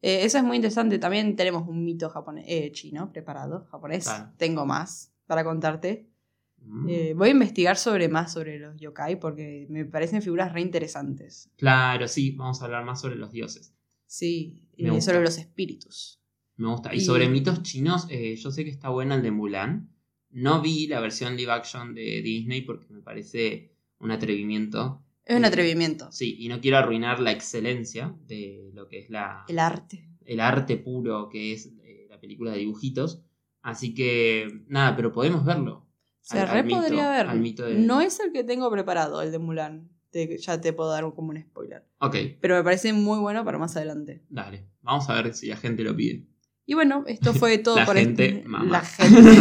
Eh, 0.01 0.25
eso 0.25 0.37
es 0.37 0.43
muy 0.43 0.57
interesante. 0.57 0.99
También 0.99 1.35
tenemos 1.35 1.67
un 1.67 1.83
mito 1.83 2.09
japonés, 2.09 2.45
eh, 2.47 2.71
chino 2.71 3.11
preparado, 3.11 3.65
japonés. 3.71 4.03
Claro. 4.03 4.31
Tengo 4.37 4.65
más 4.65 5.13
para 5.25 5.43
contarte. 5.43 6.09
Mm. 6.57 6.89
Eh, 6.89 7.13
voy 7.15 7.29
a 7.29 7.31
investigar 7.31 7.77
sobre 7.77 8.07
más 8.09 8.33
sobre 8.33 8.59
los 8.59 8.79
yokai 8.79 9.19
porque 9.19 9.65
me 9.69 9.85
parecen 9.85 10.21
figuras 10.21 10.51
re 10.53 10.61
interesantes. 10.61 11.49
Claro, 11.55 12.07
sí, 12.07 12.31
vamos 12.31 12.61
a 12.61 12.65
hablar 12.65 12.85
más 12.85 13.01
sobre 13.01 13.15
los 13.15 13.31
dioses. 13.31 13.73
Sí, 14.05 14.61
gusta. 14.77 15.01
sobre 15.01 15.21
los 15.21 15.37
espíritus. 15.37 16.21
Me 16.57 16.67
gusta. 16.67 16.93
Y, 16.93 17.01
sobre 17.01 17.27
mitos 17.29 17.63
chinos, 17.63 18.07
eh, 18.09 18.35
yo 18.35 18.51
sé 18.51 18.63
que 18.63 18.69
está 18.69 18.89
buena 18.89 19.15
el 19.15 19.23
de 19.23 19.31
Mulan. 19.31 19.89
No 20.29 20.61
vi 20.61 20.87
la 20.87 20.99
versión 20.99 21.35
live 21.35 21.51
action 21.51 21.93
de 21.93 22.21
Disney 22.21 22.61
porque 22.61 22.85
me 22.93 23.01
parece 23.01 23.71
un 23.99 24.11
atrevimiento. 24.11 25.03
Es 25.25 25.37
un 25.37 25.45
atrevimiento. 25.45 26.11
Sí, 26.11 26.35
y 26.39 26.47
no 26.49 26.59
quiero 26.59 26.77
arruinar 26.77 27.19
la 27.19 27.31
excelencia 27.31 28.13
de 28.27 28.71
lo 28.73 28.87
que 28.87 28.99
es 28.99 29.09
la, 29.09 29.45
El 29.47 29.59
arte. 29.59 30.09
el 30.25 30.39
arte 30.39 30.77
puro 30.77 31.29
que 31.29 31.53
es 31.53 31.71
eh, 31.83 32.07
la 32.09 32.19
película 32.19 32.51
de 32.51 32.59
dibujitos. 32.59 33.21
Así 33.61 33.93
que, 33.93 34.63
nada, 34.67 34.95
pero 34.95 35.11
podemos 35.13 35.45
verlo. 35.45 35.85
Se 36.21 36.39
Al- 36.39 36.49
re 36.49 36.59
al 36.59 36.65
mito- 36.65 36.81
podría 36.81 37.09
ver. 37.09 37.27
al 37.27 37.39
mito 37.39 37.63
de- 37.65 37.75
No 37.75 38.01
es 38.01 38.19
el 38.19 38.31
que 38.33 38.43
tengo 38.43 38.69
preparado, 38.69 39.21
el 39.21 39.31
de 39.31 39.39
Mulan. 39.39 39.89
Te- 40.09 40.37
ya 40.37 40.59
te 40.61 40.73
puedo 40.73 40.89
dar 40.91 41.03
como 41.15 41.29
un 41.29 41.41
spoiler. 41.41 41.85
Ok, 41.99 42.15
Pero 42.41 42.55
me 42.55 42.63
parece 42.63 42.91
muy 42.93 43.19
bueno 43.19 43.43
para 43.45 43.57
más 43.57 43.75
adelante. 43.77 44.21
dale. 44.29 44.65
Vamos 44.81 45.09
a 45.09 45.21
ver 45.21 45.33
si 45.33 45.47
la 45.47 45.55
gente 45.57 45.83
lo 45.83 45.95
pide. 45.95 46.25
Y 46.65 46.73
bueno, 46.75 47.03
esto 47.07 47.33
fue 47.33 47.57
todo 47.59 47.77
La 47.77 47.85
por 47.85 47.95
gente, 47.97 48.25
este. 48.37 48.47
mamá. 48.47 48.71
La 48.71 48.81
gente. 48.81 49.31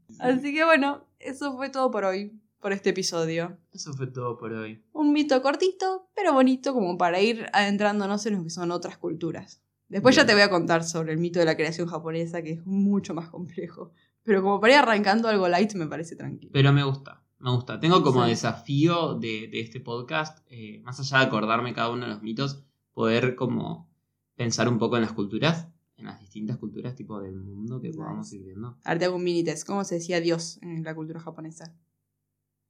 Así 0.20 0.54
que 0.54 0.64
bueno, 0.64 1.04
eso 1.18 1.56
fue 1.56 1.68
todo 1.70 1.90
por 1.90 2.04
hoy, 2.04 2.32
por 2.60 2.72
este 2.72 2.90
episodio. 2.90 3.56
Eso 3.72 3.92
fue 3.94 4.06
todo 4.06 4.38
por 4.38 4.52
hoy. 4.52 4.82
Un 4.92 5.12
mito 5.12 5.40
cortito, 5.42 6.08
pero 6.14 6.32
bonito 6.32 6.72
como 6.74 6.96
para 6.98 7.20
ir 7.20 7.46
adentrándonos 7.52 8.24
en 8.26 8.36
lo 8.36 8.44
que 8.44 8.50
son 8.50 8.70
otras 8.70 8.98
culturas. 8.98 9.62
Después 9.88 10.16
ya 10.16 10.24
te 10.24 10.32
voy 10.32 10.42
a 10.42 10.48
contar 10.50 10.84
sobre 10.84 11.12
el 11.12 11.18
mito 11.18 11.38
de 11.38 11.44
la 11.44 11.56
creación 11.56 11.86
japonesa, 11.88 12.42
que 12.42 12.52
es 12.52 12.64
mucho 12.66 13.12
más 13.14 13.28
complejo. 13.28 13.92
Pero 14.22 14.40
como 14.42 14.60
para 14.60 14.74
ir 14.74 14.78
arrancando 14.78 15.28
algo 15.28 15.48
light 15.48 15.74
me 15.74 15.86
parece 15.86 16.16
tranquilo. 16.16 16.50
Pero 16.54 16.72
me 16.72 16.82
gusta, 16.84 17.22
me 17.40 17.50
gusta. 17.50 17.78
Tengo 17.80 18.02
como 18.02 18.22
Sí. 18.24 18.30
desafío 18.30 19.14
de, 19.14 19.48
de 19.48 19.60
este 19.60 19.80
podcast, 19.80 20.38
eh, 20.48 20.80
más 20.84 20.98
allá 21.00 21.18
de 21.18 21.24
acordarme 21.26 21.74
cada 21.74 21.90
uno 21.90 22.06
de 22.06 22.12
los 22.12 22.22
mitos, 22.22 22.62
poder 22.94 23.34
como 23.34 23.90
pensar 24.36 24.68
un 24.68 24.78
poco 24.78 24.96
en 24.96 25.02
las 25.02 25.12
culturas, 25.12 25.68
en 26.02 26.06
las 26.08 26.20
distintas 26.20 26.58
culturas 26.58 26.94
tipo 26.94 27.20
del 27.20 27.34
mundo 27.36 27.80
que 27.80 27.90
podamos 27.90 28.32
ir 28.32 28.42
viendo. 28.42 28.76
Ahora 28.84 28.98
te 28.98 29.04
hago 29.06 29.16
un 29.16 29.24
mini 29.24 29.42
test. 29.44 29.66
¿Cómo 29.66 29.84
se 29.84 29.94
decía 29.96 30.20
Dios 30.20 30.58
en 30.62 30.82
la 30.82 30.94
cultura 30.94 31.20
japonesa? 31.20 31.74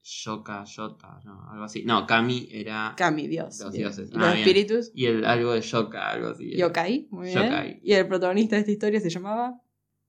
Shoka, 0.05 0.65
Yota, 0.65 1.21
no, 1.25 1.49
algo 1.51 1.65
así. 1.65 1.85
No, 1.85 2.07
Kami 2.07 2.49
era... 2.51 2.95
Kami, 2.97 3.29
Dios. 3.29 3.61
Los 3.61 3.73
Bien. 3.73 3.85
dioses. 3.85 4.11
¿Y 4.11 4.17
Ah, 4.17 4.31
los 4.31 4.35
espíritus? 4.39 4.91
Y 4.95 5.07
el 5.07 5.25
algo 5.25 5.53
de 5.53 5.61
Shoka, 5.61 6.09
algo 6.11 6.29
así. 6.31 6.49
era. 6.55 6.59
Yokai, 6.67 7.09
muy 7.11 7.29
bien. 7.29 7.43
Yokai. 7.43 7.81
Y 7.85 7.93
el 7.93 8.09
protagonista 8.09 8.57
de 8.57 8.61
esta 8.61 8.73
historia 8.73 9.01
se 9.01 9.11
llamaba 9.11 9.61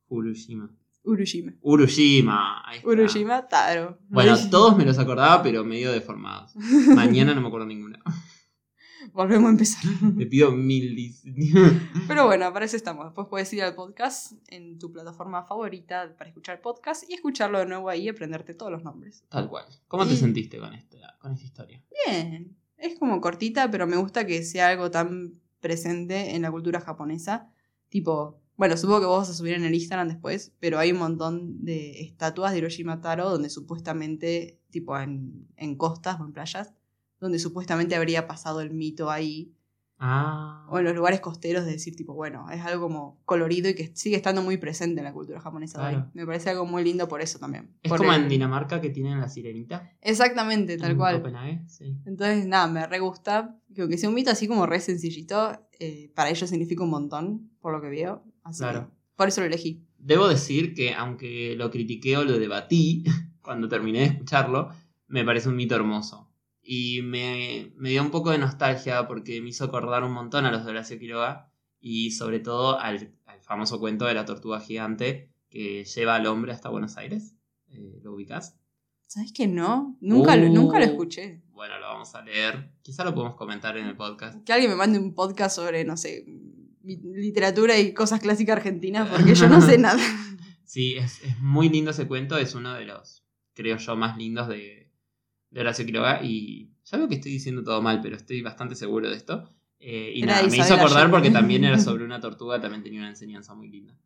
Urushima. 0.08 0.70
Urushima. 1.04 1.54
Urushima. 1.62 2.68
ahí 2.68 2.78
está. 2.78 2.90
Urushima 2.90 3.48
Taro. 3.48 4.00
Bueno, 4.10 4.36
todos 4.50 4.76
me 4.78 4.84
los 4.86 4.98
acordaba, 4.98 5.44
pero 5.44 5.64
medio 5.64 5.92
deformados. 5.92 6.56
Mañana 6.96 7.36
no 7.36 7.42
me 7.42 7.48
acuerdo 7.48 7.68
ninguno. 7.68 8.00
Volvemos 9.12 9.48
a 9.48 9.52
empezar. 9.52 9.84
Te 10.18 10.26
pido 10.26 10.52
mil 10.52 10.96
dis. 10.96 11.24
Pero 12.08 12.26
bueno, 12.26 12.52
para 12.54 12.66
eso 12.66 12.78
estamos. 12.78 13.06
Después 13.06 13.28
puedes 13.28 13.52
ir 13.54 13.64
al 13.64 13.76
podcast 13.76 14.34
en 14.48 14.80
tu 14.80 14.92
plataforma 14.92 15.44
favorita 15.44 16.16
para 16.18 16.30
escuchar 16.30 16.62
podcast 16.62 17.10
y 17.10 17.14
escucharlo 17.14 17.60
de 17.60 17.66
nuevo 17.66 17.90
ahí 17.90 18.04
y 18.04 18.10
aprenderte 18.10 18.54
todos 18.54 18.72
los 18.72 18.84
nombres. 18.84 19.24
Tal 19.30 19.50
cual. 19.50 19.66
¿Cómo 19.88 20.08
te 20.08 20.16
sentiste 20.16 20.60
con 20.60 20.74
esta, 20.74 21.18
con 21.20 21.34
esta 21.34 21.46
historia? 21.46 21.84
Bien. 22.06 22.56
Es 22.78 22.98
como 22.98 23.20
cortita, 23.22 23.70
pero 23.72 23.88
me 23.88 23.98
gusta 23.98 24.26
que 24.26 24.44
sea 24.44 24.70
algo 24.70 24.92
tan 24.92 25.40
presente 25.60 26.36
en 26.36 26.42
la 26.42 26.52
cultura 26.52 26.80
japonesa. 26.80 27.50
Tipo, 27.90 28.40
bueno, 28.56 28.78
supongo 28.78 29.00
que 29.00 29.06
vos 29.08 29.20
vas 29.20 29.30
a 29.30 29.34
subir 29.34 29.54
en 29.54 29.64
el 29.64 29.74
Instagram 29.74 30.08
después, 30.10 30.54
pero 30.60 30.80
hay 30.80 30.92
un 30.92 31.00
montón 31.00 31.64
de 31.64 32.02
estatuas 32.02 32.52
de 32.52 32.60
Hiroshima 32.60 33.02
Taro 33.02 33.30
donde 33.30 33.50
supuestamente, 33.50 34.60
tipo 34.70 34.98
en, 35.00 35.48
en 35.58 35.76
costas 35.76 36.20
o 36.20 36.26
en 36.26 36.34
playas, 36.34 36.74
donde 37.24 37.40
supuestamente 37.40 37.96
habría 37.96 38.28
pasado 38.28 38.62
el 38.62 38.72
mito 38.72 39.10
ahí. 39.10 39.54
Ah. 40.06 40.66
O 40.70 40.80
en 40.80 40.86
los 40.86 40.96
lugares 40.96 41.22
costeros 41.22 41.64
de 41.66 41.72
decir, 41.72 41.96
tipo, 41.96 42.14
bueno, 42.14 42.50
es 42.52 42.62
algo 42.62 42.88
como 42.88 43.22
colorido 43.24 43.70
y 43.70 43.76
que 43.76 43.92
sigue 43.96 44.18
estando 44.18 44.42
muy 44.42 44.58
presente 44.58 45.00
en 45.00 45.06
la 45.06 45.14
cultura 45.14 45.40
japonesa. 45.40 45.80
de 45.80 45.86
ahí. 45.86 45.94
Claro. 45.96 46.12
Me 46.14 46.26
parece 46.26 46.50
algo 46.50 46.66
muy 46.66 46.84
lindo 46.84 47.08
por 47.08 47.22
eso 47.22 47.40
también. 47.40 47.70
Es 47.82 47.90
Por 47.90 48.00
como 48.00 48.12
el- 48.12 48.24
en 48.24 48.30
Dinamarca 48.30 48.82
que 48.82 48.90
tienen 48.90 49.20
la 49.22 49.30
sirenita. 49.30 49.92
Exactamente, 50.02 50.78
tal 50.78 50.92
en 50.92 50.98
cual. 50.98 51.18
Copenhague, 51.22 51.62
sí. 51.68 51.96
Entonces, 52.06 52.46
nada, 52.46 52.68
me 52.68 52.86
re 52.86 53.00
gusta. 53.00 53.58
Que 53.74 53.82
aunque 53.82 53.98
sea 53.98 54.10
un 54.10 54.16
mito 54.16 54.30
así 54.32 54.48
como 54.48 54.66
re 54.66 54.82
sencillito, 54.82 55.58
eh, 55.80 56.12
para 56.16 56.30
ellos 56.30 56.50
significa 56.50 56.84
un 56.84 56.90
montón, 56.90 57.52
por 57.62 57.72
lo 57.72 57.82
que 57.82 57.88
veo. 57.90 58.24
Así 58.44 58.60
Claro. 58.60 58.90
que 58.90 58.94
por 59.16 59.28
eso 59.30 59.40
lo 59.42 59.48
elegí. 59.48 59.86
Debo 60.00 60.28
decir 60.28 60.74
que 60.74 60.94
aunque 60.94 61.56
lo 61.56 61.72
critiqué 61.72 62.18
o 62.18 62.26
lo 62.26 62.38
debatí 62.40 63.06
cuando 63.42 63.70
terminé 63.70 64.00
de 64.00 64.06
escucharlo, 64.08 64.70
me 65.08 65.24
parece 65.24 65.48
un 65.48 65.56
mito 65.56 65.76
hermoso. 65.76 66.30
Y 66.64 67.02
me, 67.02 67.72
me 67.76 67.90
dio 67.90 68.02
un 68.02 68.10
poco 68.12 68.32
de 68.32 68.38
nostalgia 68.38 69.06
porque 69.08 69.42
me 69.42 69.50
hizo 69.50 69.66
acordar 69.66 70.04
un 70.04 70.14
montón 70.14 70.46
a 70.46 70.52
los 70.52 70.64
de 70.64 70.72
Horacio 70.72 70.98
Quiroga 70.98 71.52
y 71.82 72.12
sobre 72.12 72.40
todo 72.40 72.80
al, 72.80 73.14
al 73.26 73.42
famoso 73.42 73.80
cuento 73.80 74.06
de 74.06 74.14
la 74.14 74.24
tortuga 74.26 74.62
gigante 74.62 75.30
que 75.50 75.84
lleva 75.84 76.16
al 76.16 76.26
hombre 76.26 76.54
hasta 76.54 76.70
Buenos 76.70 76.96
Aires. 76.98 77.36
Eh, 77.68 78.00
¿Lo 78.02 78.14
ubicás? 78.14 78.56
¿Sabes 79.08 79.34
que 79.34 79.46
no? 79.46 79.98
Nunca, 80.00 80.36
lo, 80.38 80.48
Uh. 80.48 80.54
nunca 80.54 80.80
lo 80.80 80.86
escuché. 80.86 81.44
Bueno, 81.52 81.78
lo 81.80 81.88
vamos 81.88 82.16
a 82.16 82.22
leer. 82.24 82.72
Quizá 82.82 83.04
lo 83.04 83.14
podemos 83.14 83.36
comentar 83.36 83.78
en 83.78 83.86
el 83.86 83.96
podcast. 83.96 84.44
Que 84.44 84.54
alguien 84.54 84.72
me 84.72 84.78
mande 84.78 84.98
un 84.98 85.14
podcast 85.14 85.56
sobre, 85.56 85.84
no 85.84 85.98
sé, 85.98 86.26
literatura 86.84 87.78
y 87.78 87.94
cosas 87.94 88.20
clásicas 88.22 88.58
argentinas, 88.58 89.10
porque 89.10 89.36
yo 89.36 89.48
no 89.50 89.62
sé 89.62 89.78
nada. 89.78 90.02
Sí, 90.66 90.96
es, 90.96 91.22
es 91.24 91.40
muy 91.40 91.70
lindo 91.70 91.92
ese 91.92 92.08
cuento, 92.08 92.38
es 92.38 92.56
uno 92.56 92.74
de 92.74 92.86
los, 92.86 93.24
creo 93.54 93.78
yo, 93.78 93.96
más 93.96 94.18
lindos 94.18 94.48
de, 94.48 94.83
de 95.54 95.62
Horacio 95.62 95.86
Quiroga 95.86 96.22
y 96.24 96.72
ya 96.86 96.98
veo 96.98 97.08
que 97.08 97.16
estoy 97.16 97.32
diciendo 97.32 97.64
todo 97.64 97.82
mal, 97.82 98.02
pero 98.02 98.16
estoy 98.16 98.42
bastante 98.42 98.76
seguro 98.76 99.10
de 99.10 99.16
esto. 99.16 99.50
Eh, 99.80 100.14
y 100.16 100.22
nada, 100.24 100.48
me 100.48 100.58
hizo 100.58 100.74
acordar 100.74 101.10
porque 101.12 101.30
también 101.30 101.64
era 101.64 101.78
sobre 101.80 102.04
una 102.06 102.20
tortuga, 102.20 102.60
también 102.60 102.84
tenía 102.84 103.00
una 103.02 103.10
enseñanza 103.10 103.54
muy 103.54 103.70
linda. 103.70 103.98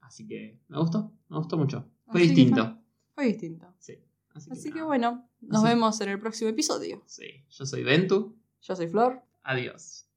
Así 0.00 0.26
que 0.26 0.58
me 0.68 0.78
gustó, 0.78 1.12
me 1.28 1.36
gustó 1.36 1.56
mucho. 1.58 1.84
Fue 2.06 2.20
Así 2.22 2.28
distinto. 2.34 2.78
fue- 3.14 3.26
distinto. 3.26 3.74
Sí. 3.78 3.94
Así, 4.34 4.50
Así 4.50 4.72
que 4.72 4.82
bueno, 4.82 5.28
nos 5.40 5.62
Así- 5.64 5.74
vemos 5.74 6.00
en 6.00 6.08
el 6.10 6.18
próximo 6.20 6.50
episodio. 6.50 7.02
Sí, 7.06 7.44
yo 7.50 7.66
soy 7.66 7.82
Ventu. 7.82 8.36
Yo 8.62 8.74
soy 8.76 8.88
Flor. 8.88 9.22
Adiós. 9.42 10.07